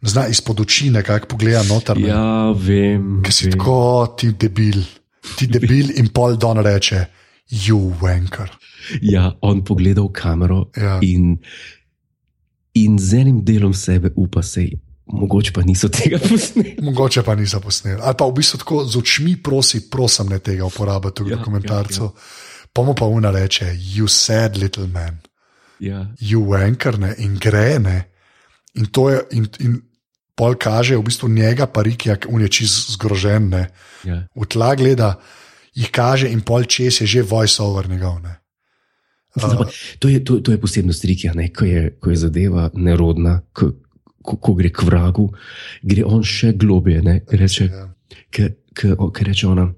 [0.00, 1.98] ne zna, izpod oči nekako pogleda noter.
[1.98, 2.08] ne.
[2.08, 3.22] ja vem.
[3.22, 3.52] Ker si vem.
[3.52, 3.78] tako,
[4.14, 4.82] ti debil,
[5.36, 7.04] ti debil, in pol don reče,
[7.50, 8.48] you wanker.
[9.02, 10.98] Ja, on pogleda v kamero Ja.
[11.02, 11.38] in,
[12.74, 14.68] in z enim delom sebe upa se,
[15.06, 16.76] mogoče pa niso tega posneli.
[16.80, 18.00] Mogoče pa niso posneli.
[18.00, 22.04] Ali pa v bistvu tako z očmi prosi, prosim, ne tega uporabiti v Ja, dokumentarcu.
[22.04, 22.10] ja,
[22.68, 23.64] Pa mu pa una reče,
[23.96, 25.18] you sad little man,
[25.80, 28.04] Ja, you wanker ne in gre ne.
[28.74, 29.80] In to je, in, in
[30.38, 33.64] pol kaže v bistvu njega, pa Rikija, on je čist zgrožen, ne.
[34.06, 34.22] ja.
[34.30, 35.18] v tla gleda,
[35.74, 38.22] jih kaže in pol čez je že voice over njegov.
[38.22, 38.38] Ne.
[39.34, 39.66] Uh,
[39.98, 41.50] to, je, to, to je posebnost Rikija, ne?
[41.50, 43.74] ko, je, ko je zadeva nerodna, ko,
[44.22, 45.28] ko, ko gre k vragu,
[45.82, 47.02] gre on še globje.
[47.02, 48.54] ne, ker Reče, Ja.
[48.78, 48.94] Ker
[49.26, 49.72] reče ona,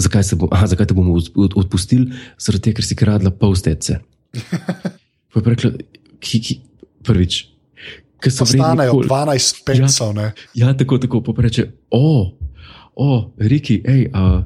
[0.00, 2.08] zakaj, bom, aha, zakaj te bomo od- od- odpustili,
[2.40, 4.00] zaradi tega, ker si kradla polstece.
[5.32, 5.70] Pa je rekla,
[6.20, 6.54] ki, ki,
[7.04, 7.55] prvič,
[8.18, 10.32] ker so vredni kol- 12 pencov, ne.
[10.54, 11.20] Ja, tako, tako.
[11.22, 12.32] Pa reče, o,
[12.94, 13.08] o,
[13.38, 14.42] Riki, hej, a,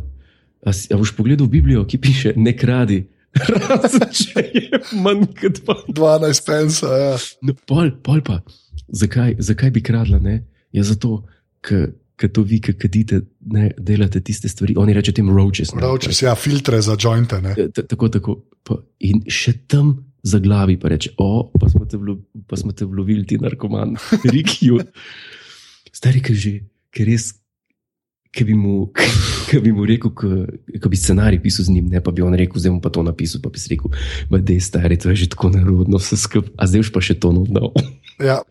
[0.60, 3.04] a, a boš pogledal Biblijo, ki piše, ne kradi.
[3.62, 5.76] Razen če je manj kot pa.
[5.88, 7.14] 12 pencov, ja.
[7.42, 8.40] No, pol, pol pa,
[8.88, 10.18] zakaj, zakaj bi kradla?
[10.18, 10.40] Ne?
[10.72, 11.20] Ja, zato,
[11.62, 11.92] ker
[12.28, 14.74] to vi, ki kadite, ne delate tiste stvari.
[14.76, 15.70] Oni reče tem roaches.
[15.72, 15.80] ne.
[15.80, 17.38] Roaches, ja, filtre za jointe.
[17.40, 17.54] Ne.
[17.56, 18.34] Ja, ta- Tako, tako.
[18.62, 22.72] Pa, in še tam za glavi pa reče, o, pa smo te, vlo, pa smo
[22.72, 23.96] te vlovili, ti narkoman,
[24.34, 24.80] Rikiju.
[25.92, 26.58] Stari, ker že,
[26.94, 27.34] ker res.
[28.30, 28.92] Ki bi, mu-
[29.50, 30.12] ke bi mu rekel,
[30.70, 33.02] da bi scenarij pisal z njim, ne pa bi on rekel, zdaj bom pa to
[33.02, 33.42] napisal.
[33.42, 33.90] Pa bi si rekel,
[34.30, 37.18] da je stari, to je že tako narodno, vse skupaj, a zdaj boš pa še
[37.18, 37.72] to nudil.
[38.20, 38.42] Ja.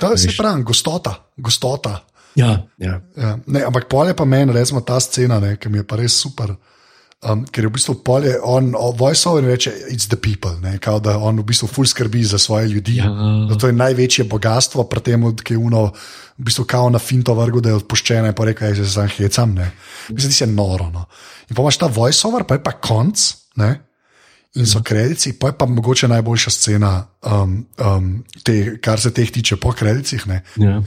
[0.00, 1.28] To je se pravi, gostota.
[1.36, 2.00] gostota.
[2.34, 2.98] Ja, ja.
[3.12, 3.36] Ja.
[3.46, 6.16] Ne, ampak pol je pa meni, recimo, ta scena, ne, ki mi je pa res
[6.16, 6.56] super.
[7.22, 10.98] Um, ker je v bistvu pol je on, voiceover reče, it's the people, ne, kao
[10.98, 12.96] da on v bistvu ful skrbi za svoje ljudi.
[12.98, 13.06] Ja.
[13.48, 15.84] Da to je največje bogatstvo, pri tem, ki je uno,
[16.38, 19.06] v bistvu kao na finto vrgu, da je odpuščena in pa reče, da se sam
[19.06, 19.54] hecam.
[19.54, 19.70] Ne.
[20.08, 20.90] Mislim, da se je noro.
[20.90, 21.06] No.
[21.46, 23.22] In pa imaš ta voiceover, pa je pa konc.
[23.56, 23.70] Ne.
[24.58, 28.10] In so kredici, pa je pa mogoče najboljša scena, um, um,
[28.42, 30.26] te, kar se teh tiče, po kredicih.
[30.26, 30.82] Ne ja.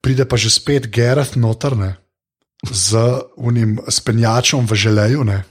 [0.00, 1.96] pride pa že spet Gerard noter, ne,
[2.66, 2.98] z
[3.36, 5.24] unim spenjačem v želeju.
[5.24, 5.42] Ne.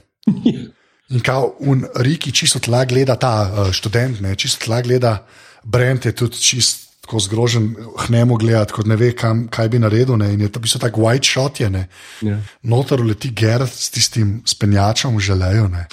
[1.08, 5.24] In kao un Riki čisto tla gleda, ta uh, študent, ne, čisto tla gleda,
[5.64, 10.18] Brent je tudi čisto tako zgrožen, hnemo gledati, kot ne ve, kam, kaj bi naredil.
[10.20, 11.86] Ne, in je to v bistvu tak white shot, je ne.
[12.20, 12.36] Ja.
[12.68, 15.70] Noter leti Gerard s tistim spenjačem v želeju.
[15.72, 15.86] Ne.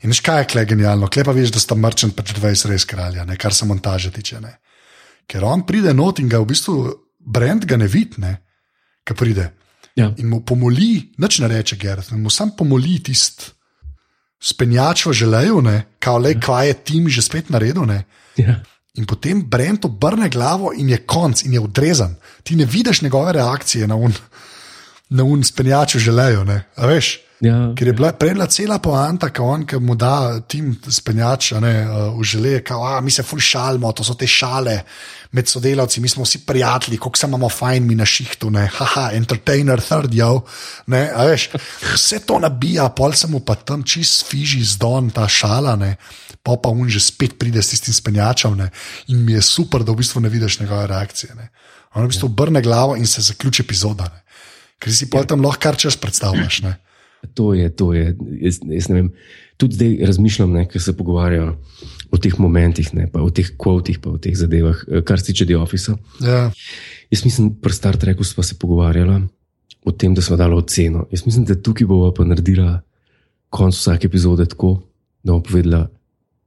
[0.00, 2.88] In veš, kaj je kle genialno, kle pa veš, da sta mrčen pač 20 res
[2.88, 4.40] kralja, ne, kar se montaže tiče.
[4.40, 4.56] Ne.
[5.28, 6.78] Ker on pride not in ga v bistvu
[7.20, 8.32] Brent ga ne vidi,
[9.04, 9.50] ki pride.
[9.96, 10.12] Ja.
[10.16, 13.50] In mu pomoli, nič ne reče Gerard, mu sam pomoli tisti
[14.40, 15.60] spenjač v želeju,
[16.00, 17.84] kao le, kvaj je tim že spet naredil.
[17.84, 18.04] Ne.
[18.40, 18.60] Ja.
[18.96, 22.16] In potem Brent obrne glavo in je konc in je odrezan.
[22.42, 24.12] Ti ne vidiš njegove reakcije na un,
[25.10, 27.20] na un spenjač v želeju, ne, a veš.
[27.40, 27.72] Ja.
[27.72, 31.72] Ker je bila predla cela poanta, ko on, ki mu da tim spenjač a ne,
[31.88, 34.82] uh, v žele, kao, a, mi se ful šalimo, to so te šale
[35.32, 39.08] med sodelavci, mi smo vsi prijatelji, kako se imamo fajn mi na šihtu, ne, haha,
[39.16, 40.42] entertainer, third yo,
[40.92, 41.48] ne, a veš,
[41.94, 45.94] vse to nabija, pol se mu pa tam čist fiži zdon ta šala, ne,
[46.42, 48.68] pa pa un že spet pride s tistim spenjačem, ne,
[49.08, 51.48] in mi je super, da v bistvu ne vidiš njegove reakcije, ne.
[51.94, 54.22] On v bistvu obrne glavo in se zaključi epizoda, ne.
[54.80, 56.76] Ker si pol tam lahko kar čas predstavljaš, ne.
[57.34, 58.16] To je, to je.
[58.40, 59.10] Jaz, jaz ne vem.
[59.60, 61.56] Tudi zdaj razmišljam, ker se pogovarjajo
[62.10, 65.46] o teh momentih, ne, o teh kvotih, pa o teh zadevah, eh, kar se tiče
[65.46, 65.92] The Office.
[66.24, 66.50] Ja.
[67.10, 69.20] Jaz mislim, pri Star Treku smo se pogovarjali
[69.84, 71.06] o tem, da smo dali oceno.
[71.10, 72.80] Jaz mislim, da tukaj bomo pa naredila
[73.50, 74.80] konc vsake epizode tako,
[75.22, 75.88] da bomo povedala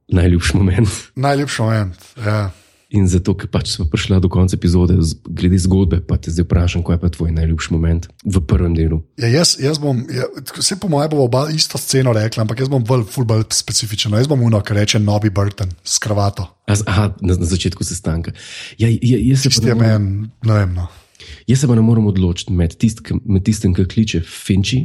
[0.08, 0.88] najljubši moment.
[1.16, 1.96] Najlepši moment.
[2.26, 2.50] Ja.
[2.94, 4.94] In zato, ker pač smo prišli do konca epizode,
[5.26, 9.00] glede zgodbe, pa te zdaj vprašam, kaj je pa tvoj najljubši moment v prvem delu.
[9.18, 12.70] Ja, jaz, jaz bom, ja, vse po mojem, bo oba isto sceno rekla, ampak jaz
[12.70, 14.14] bom bolj, ful bolj specifičen.
[14.14, 16.46] Jaz bom uno, kar reče Nobby Burton s kravato.
[16.70, 18.30] A z- Aha, na, na začetku sestanka.
[18.78, 20.78] Ja, ja, jaz, se pa je meni, ne vem.
[20.78, 20.86] No.
[21.50, 24.84] jaz se pa ne morem odločiti med, tist, ki- med tistim, ki kliče Finči,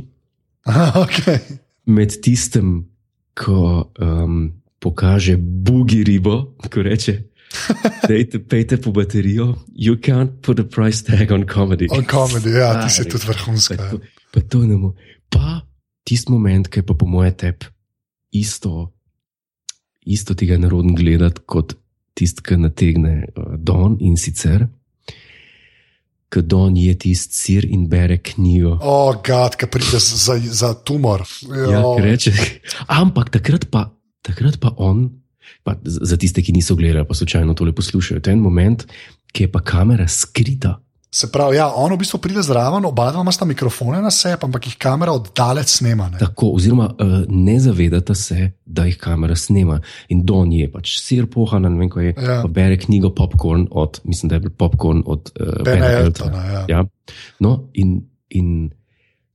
[0.65, 1.39] Aha, okay.
[1.85, 2.87] med tistim,
[3.37, 4.49] ko um,
[4.81, 7.19] pokaže bugi ribo, ko reče.
[8.09, 11.87] Dejte, pejte po baterijo, you can't put a price tag on comedy.
[11.89, 13.75] On komedi, ja, ti si Stari, tudi vrhunska.
[13.75, 13.89] Pa ja.
[13.89, 13.99] to,
[14.33, 14.97] pa to ne morem.
[15.29, 15.61] Pa
[16.05, 17.69] tisti moment, ki pa po mojem tebi
[18.31, 18.91] isto,
[20.05, 21.73] isto tega naroden gledati kot
[22.17, 24.67] tisti, ki nategne uh, Don in sicer,
[26.29, 28.77] ki Don je tisti sir in bere knjigo.
[28.81, 31.25] O, gad, ki pride za, za tumor.
[31.49, 31.95] Ja, Jo.
[31.97, 32.33] ki reče.
[32.93, 33.87] Ampak takrat pa,
[34.25, 35.07] takrat pa on,
[35.63, 38.85] pa za tiste, ki niso gledali, pa slučajno tole poslušajo, ten moment,
[39.33, 40.79] ki je pa kamera skrita.
[41.11, 44.67] Se pravi, ja, on v bistvu pride zraven, oba dva imata mikrofone na sebi, ampak
[44.69, 46.05] jih kamera oddalec snema.
[46.13, 46.19] Ne?
[46.21, 49.79] Tako, oziroma, uh, ne zavedata se, da jih kamera snema.
[50.13, 52.13] In Don je pač sir pohan, ne vem, ko je.
[52.13, 52.43] Ja.
[52.45, 56.43] Bere knjigo Popcorn od, mislim, da je bil Popcorn od uh, Bena Eltona.
[56.45, 56.61] Ja.
[56.69, 56.85] Ja.
[57.41, 58.69] No, in, in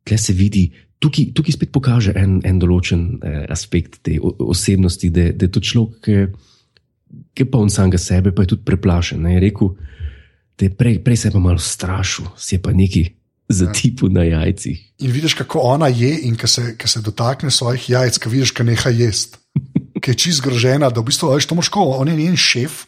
[0.07, 0.69] tle se vidi,
[1.05, 5.63] tukaj, tukaj spet pokaže en, en določen eh, aspekt te osebnosti, da, da je to
[5.65, 6.17] človek, ki,
[7.37, 9.21] ki pa on samega sebe, pa je tudi preplašen.
[9.25, 9.75] Ne, je rekel,
[10.59, 13.05] da je prej, prej se je pa malo strašil, si je pa neki
[13.53, 14.81] zatipil na jajcih.
[15.05, 18.55] In vidiš, kako ona je, in ko se, ko se dotakne svojih jajc, ko vidiš,
[18.57, 19.39] da neha jesti.
[20.03, 22.85] Ki je čist zgrožena, da v bistvu veš, to moš ko, on je njen šef.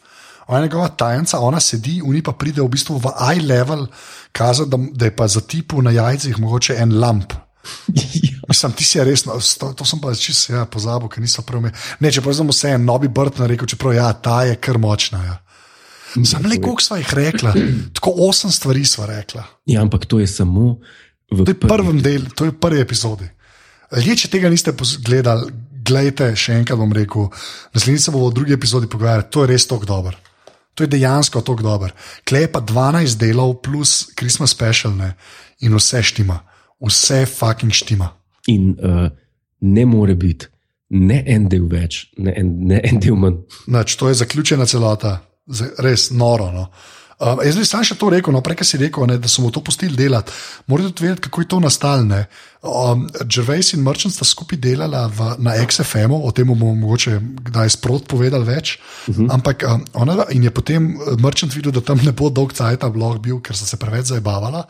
[0.47, 3.87] Ona je njegova tajnica, ona sedi, oni pa pride v bistvu v eye level,
[4.31, 7.33] kazati, da, da je pa za tipu na jajcih mogoče en lamp.
[7.93, 8.03] Ja.
[8.49, 11.73] Mislim, ti si resno, to, to sem pa čisto ja, pozabil, ker nisem prav imel.
[11.99, 15.23] Ne, čeprav sem vse en nobi Burton rekel, čeprav ja, ta je kar močna.
[15.25, 15.35] Ja.
[16.25, 17.51] Sam le koliko sva jih rekla,
[17.93, 19.43] tako osem stvari sva rekla.
[19.65, 20.77] ja, ampak to je samo
[21.31, 23.27] v To je prvem delu, to je v prvi epizodi.
[23.91, 24.71] Ljudje, če tega niste
[25.03, 25.51] gledali,
[25.87, 27.27] gledajte, še enkrat bom rekel,
[27.75, 30.15] naslednjič se bomo v drugi epizodi pogovarjali, to je res tako dober.
[30.75, 31.93] To je dejansko tako dober.
[32.27, 35.15] Klej pa 12 delov plus Christmas special ne?
[35.65, 36.37] in vse štima,
[36.83, 38.11] vse fucking štima.
[38.47, 39.09] In uh,
[39.61, 40.47] ne more biti
[40.89, 43.41] ne en del več, ne en, ne en del manj.
[43.73, 45.17] Nač, to je zaključena celota,
[45.83, 46.47] res noro.
[46.53, 46.67] No.
[47.17, 49.63] Um, jaz bi sam še to rekel, no, prej si rekel, ne, da smo to
[49.65, 50.35] pustili delati.
[50.69, 52.21] Morate tudi vedeti, kako je to nastalo.
[52.67, 57.15] Um, Gervais in Merchant sta skupaj delala v, na XFM-u, o tem bomo mogoče
[57.47, 58.75] kdaj sprot povedali več.
[59.07, 59.27] Uh -huh.
[59.31, 62.83] Ampak um, ona in je potem eh, Merchant videl, da tam ne bo dolg cajt
[62.83, 64.67] vlog bil, ker so se preveč zabavala.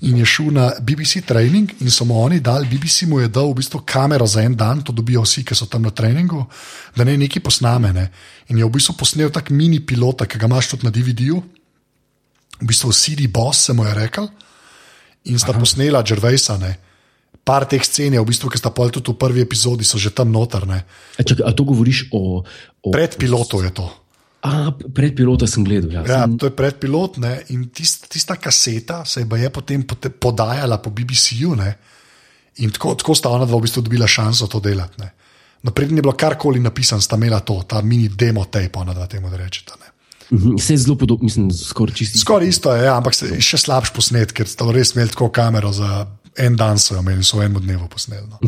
[0.00, 3.50] In je šel na BBC trening in so mu oni dali, BBC mu je dal
[3.50, 6.46] v bistvu kamero za en dan, to dobijo vsi, ki so tam na treningu,
[6.96, 7.92] da ne nekaj posname.
[7.92, 8.10] Ne.
[8.48, 11.42] In je v bistvu posnel tak mini pilota, ki ga imaš tudi na DVD-ju
[12.62, 14.28] v bistvu CD Boss, se mu je rekel,
[15.24, 15.60] in sta Aha.
[15.60, 16.58] posnela Gervaisa.
[16.58, 16.78] Ne.
[17.44, 20.30] Par teh scen v bistvu, ki sta pol tudi v prvi epizodi, so že tam
[20.30, 20.84] notrne.
[21.18, 22.46] A, čak, a to govoriš o.
[22.82, 23.86] o Pred pilotom je to.
[24.42, 25.90] A, pred pilota sem gledal.
[25.90, 26.00] Ja.
[26.02, 30.10] Ja, Sem, to je pred pilot ne, in tist, tista kaseta se je potem pote,
[30.10, 31.54] podajala po BBC-ju.
[32.58, 34.98] In tako, tako sta ona dva v bistvu dobila šanso to delati.
[34.98, 35.12] ne.
[35.62, 39.06] No, Preden je bilo karkoli napisano, sta imela to, ta mini demo tape, ona dva
[39.06, 39.78] temu da rečeta.
[39.78, 39.88] ne.
[40.38, 42.18] Mhm, Vse je zelo podobno, mislim, skoraj čisto.
[42.18, 46.06] Skoraj isto je, ja, ampak še slabš posnet, ker sta res imeli tako kamero za
[46.36, 48.24] en dan, so jo imeli, so v enem dnevu posneli.
[48.30, 48.38] No.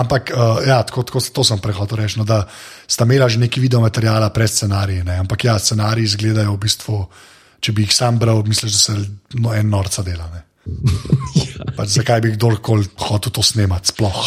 [0.00, 2.42] Ampak uh, ja, tako, tako, to sem prehodil reči, no, da
[2.86, 5.04] sta imela že neki videomaterijala pred scenariji.
[5.04, 5.18] Ne.
[5.24, 7.00] Ampak ja, scenariji izgledajo v bistvu,
[7.60, 8.96] če bi jih sam bral, misliš, da se
[9.40, 10.28] no, en norca dela.
[10.32, 10.46] Ne.
[11.76, 14.22] Pač, zakaj bi kdorkoli hotel to snemati, sploh.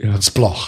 [0.00, 0.14] Ja.
[0.16, 0.60] Pač Sploh.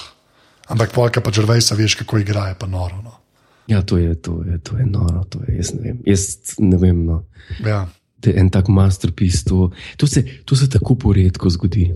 [0.72, 3.00] Ampak polka pa Žrvejsa, veš, kako igra, je pa noro.
[3.04, 3.18] No.
[3.66, 5.98] Ja, to je, to je, to je noro, to je, jaz ne vem.
[6.06, 6.22] Jaz
[6.58, 7.22] ne vem no.
[7.64, 7.86] Ja.
[8.26, 11.88] En tak masterpiece, to, to, se, to se tako poredko zgodi.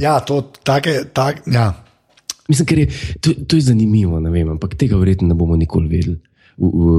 [0.00, 1.72] Ja, to take, tak, ja.
[2.48, 2.86] Mislim, ker je
[3.20, 6.16] to, to je zanimivo, vem, ampak tega verjetno ne bomo nikoli vedeli,
[6.58, 6.94] v, v,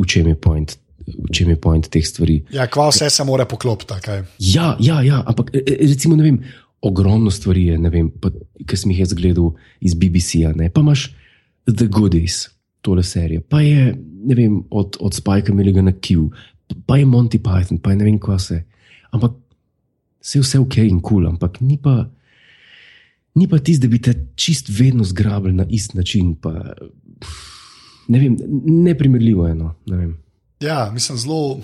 [0.00, 0.76] v, čem je point,
[1.06, 2.42] v čem je point teh stvari.
[2.54, 3.94] ja kva vse se mora poklopiti.
[4.38, 6.40] Ja, ja, ja ampak e, e, recimo, ne vem,
[6.86, 8.30] ogromno stvari je, vem, pa,
[8.66, 11.08] ki sem jih jaz gledal iz BBC-ja, pa imaš
[11.66, 12.46] The Goodies,
[12.86, 13.90] tole serijo, pa je,
[14.34, 16.28] vem, od, od Spajka Milligana Q,
[16.86, 18.62] pa je Monty Python, pa je ne vem, kva se.
[19.14, 19.36] Ampak
[20.34, 22.04] je vse ok in kul, cool, ampak ni pa.
[23.36, 26.34] Ni pa tisti, da bi te čist vedno zgrabili na isti način.
[26.40, 26.54] Pa,
[28.08, 28.36] ne vem,
[28.86, 29.54] neprimerljivo je.
[29.54, 30.08] No, ne.
[30.60, 31.60] Ja, mislim, zelo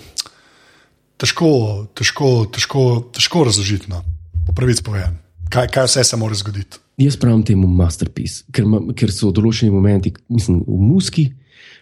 [1.17, 2.83] težko, težko, težko,
[3.15, 3.89] težko razložiti.
[3.89, 4.03] No.
[4.47, 5.17] Po pravici povem,
[5.49, 6.77] kaj, kaj vse se mora zgoditi.
[7.01, 11.31] Jaz pravim temu masterpiece, ker, ma, ker so določeni momenti, mislim, v muski,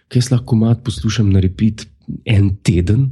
[0.08, 1.84] ki jaz lahko mat poslušam na repeat
[2.26, 3.10] en teden,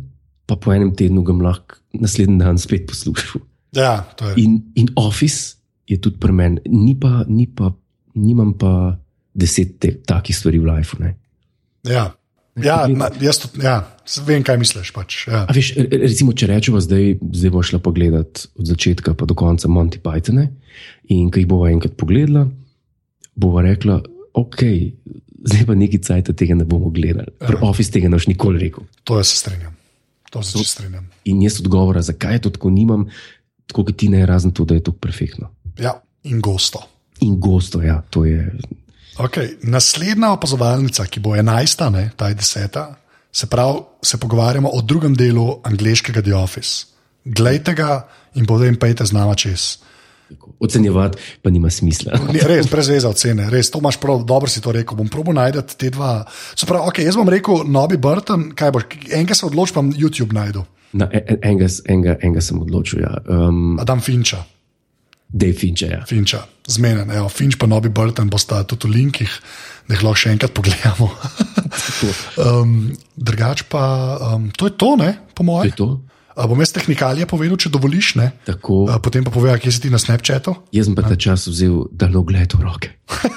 [0.50, 3.42] pa po enem tednu ga lahko naslednji dan spet poslušal.
[3.76, 4.06] Ja.
[4.38, 5.58] In, in Office
[5.90, 7.72] je tudi pri meni, ni pa, ni pa,
[8.16, 8.98] nimam pa
[9.34, 11.00] deset te, takih stvari v lifeu.
[11.04, 11.16] ne.
[11.88, 12.12] Ja,
[12.60, 13.80] ja, na, jaz tudi, ja,
[14.26, 14.92] vem, kaj misliš.
[14.94, 15.46] Pač, ja.
[15.48, 19.38] A veš, re- recimo, če rečemo, zdaj, zdaj bo šla pogledat od začetka pa do
[19.38, 20.50] konca Monty Pythone
[21.10, 22.48] in ko jih bova enkrat pogledala,
[23.40, 24.02] bova rekla,
[24.40, 24.62] ok,
[25.46, 27.32] zdaj pa neki cajt tega ne bomo gledali.
[27.40, 28.88] Pri Office tega noš nikoli rekel.
[29.04, 29.76] To jaz se strinjam.
[30.30, 31.10] To se strinjam.
[31.26, 33.08] In jaz odgovora, zakaj je to tako nimam,
[33.68, 35.50] tako kot ti ne, razen to, da je to perfektno.
[35.80, 36.84] Ja, in gosto.
[37.22, 38.46] In gosto, ja, to je.
[39.20, 39.58] Okay.
[39.68, 42.86] Naslednja opazovalnica, ki bo enajsta, ne, ta je deseta,
[43.32, 46.86] se pravi, se pogovarjamo o drugem delu angliškega The Office.
[47.26, 49.78] Glejte ga in potem pejte z nama čez.
[50.60, 52.20] Ocenjevati pa nima smisla.
[52.34, 54.98] Ni, res, brez veze ocene, res, to imaš prav, dobro si to rekel.
[54.98, 56.26] Bom probo najti te dva.
[56.56, 60.66] Se pravi, okay, jaz bom rekel, Nobi Burton, kaj boš, enega se odločim, YouTube najdu,
[60.92, 63.04] Na, en, en- enega, enega, enega sem odločil.
[63.06, 63.12] Ja.
[63.30, 64.42] Um, Adam Finča.
[65.30, 65.86] Dej finče.
[65.92, 66.00] Ja.
[66.10, 67.12] Finča, zmeden.
[67.14, 69.30] Evo, Finč pa Nobi Burton bosta tudi v linkih,
[69.86, 71.12] da jih lahko še enkrat pogledamo.
[72.46, 73.84] um, drugač pa,
[74.34, 75.72] um, to je to, ne, po To je mojem.
[75.78, 75.88] to.
[76.42, 78.32] Bom jaz tehnikalije povedal, če dovoliš, ne.
[78.44, 80.56] Tako, Uh, potem pa povej, kje si ti na Snapchatu.
[80.72, 82.90] jaz sem pa ta čas vzel daljnogled v roke.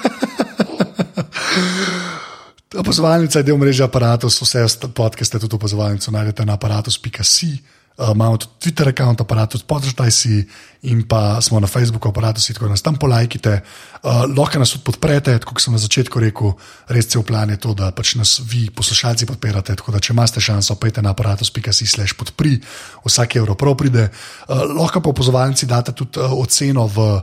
[2.73, 7.51] Opazovalnica je del mreže aparatus, vse st- podcaste tudi opazovalnico najdete na aparatus.si.
[7.97, 10.47] Uh, imamo tudi Twitter račun, aparatus, podržaj si
[10.89, 13.61] in pa smo na Facebooku, aparatus, tako da nas tam polajkite.
[14.01, 16.55] Uh, lahko nas tudi podprete, kot sem na začetku rekel,
[16.89, 19.77] res cel plan je to, da pač nas vi, poslušalci, podpirate.
[19.77, 22.57] Tako da, če imate šanso, pejte na aparatus.si slash podpri,
[23.05, 24.09] vsak evro prav pride.
[24.47, 27.21] Uh, lahko pa opazovalnici date tudi uh, oceno v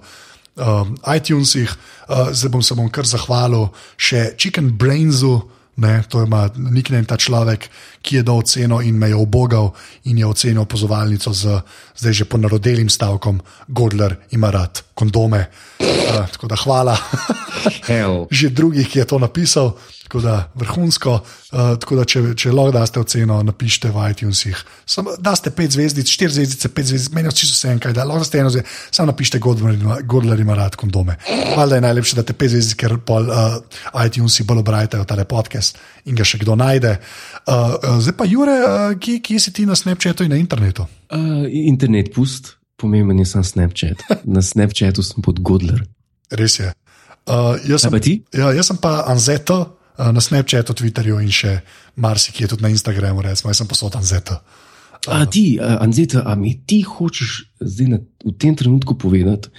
[0.54, 1.66] um, iTunesih,
[2.08, 5.40] uh, zdaj bom se bom kar zahvalil še Chicken Brainsu.
[5.80, 6.28] Ne, to je
[6.60, 7.70] niknem ta človek,
[8.02, 9.72] ki je dal oceno in me je obogal
[10.04, 11.60] in je ocenil opozovalnico z
[11.96, 15.50] zdaj že ponarodelim stavkom: Godler ima rad kondome.
[15.80, 16.96] Uh, tako da hvala
[18.30, 21.20] že drugih, ki je to napisal, tako da vrhunsko.
[21.50, 24.58] Uh, tako da, če, če lahko daste oceno, napišite v iTunesih.
[24.86, 28.22] Sam, daste pet zvezdic, štiri zvezdice, pet zvezdic, meni čisto vse en kaj, da lahko
[28.22, 31.18] daste eno zvezdico, samo napišite, Godler ima, Godler ima rad kondome.
[31.56, 33.58] Valjda je najlepše, da te pet zvezdic, ker pol uh,
[34.06, 36.96] iTunesi bolj obrajtajo tale podcast in ga še kdo najde.
[37.46, 40.86] Uh, zdaj pa, Jure, uh, kje, kje si ti na Snapchatu in na internetu?
[41.10, 44.04] Uh, internet pust, pomemben je sam Snapchat.
[44.34, 45.82] Na Snapchatu sem pod Godler.
[46.30, 46.72] Res je.
[47.28, 47.94] Uh, jaz, sem,
[48.36, 49.58] ja, jaz sem pa Anzeto
[50.00, 51.60] uh, na Snapchatu, Twitterju in še
[52.00, 54.38] marsikje tudi na Instagramu, recimo, jaz sem posod Anzeto.
[55.08, 59.52] A ti, uh, Anzeta, a mi ti hočeš zdaj na, v tem trenutku povedati,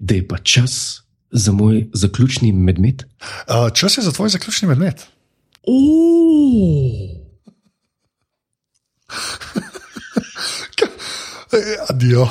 [0.00, 3.04] da je pa čas za moj zaključni medmet?
[3.48, 5.04] Uh, čas je za tvoj zaključni medmet.
[5.68, 7.17] Oh.
[11.50, 12.30] Eh, Adijo.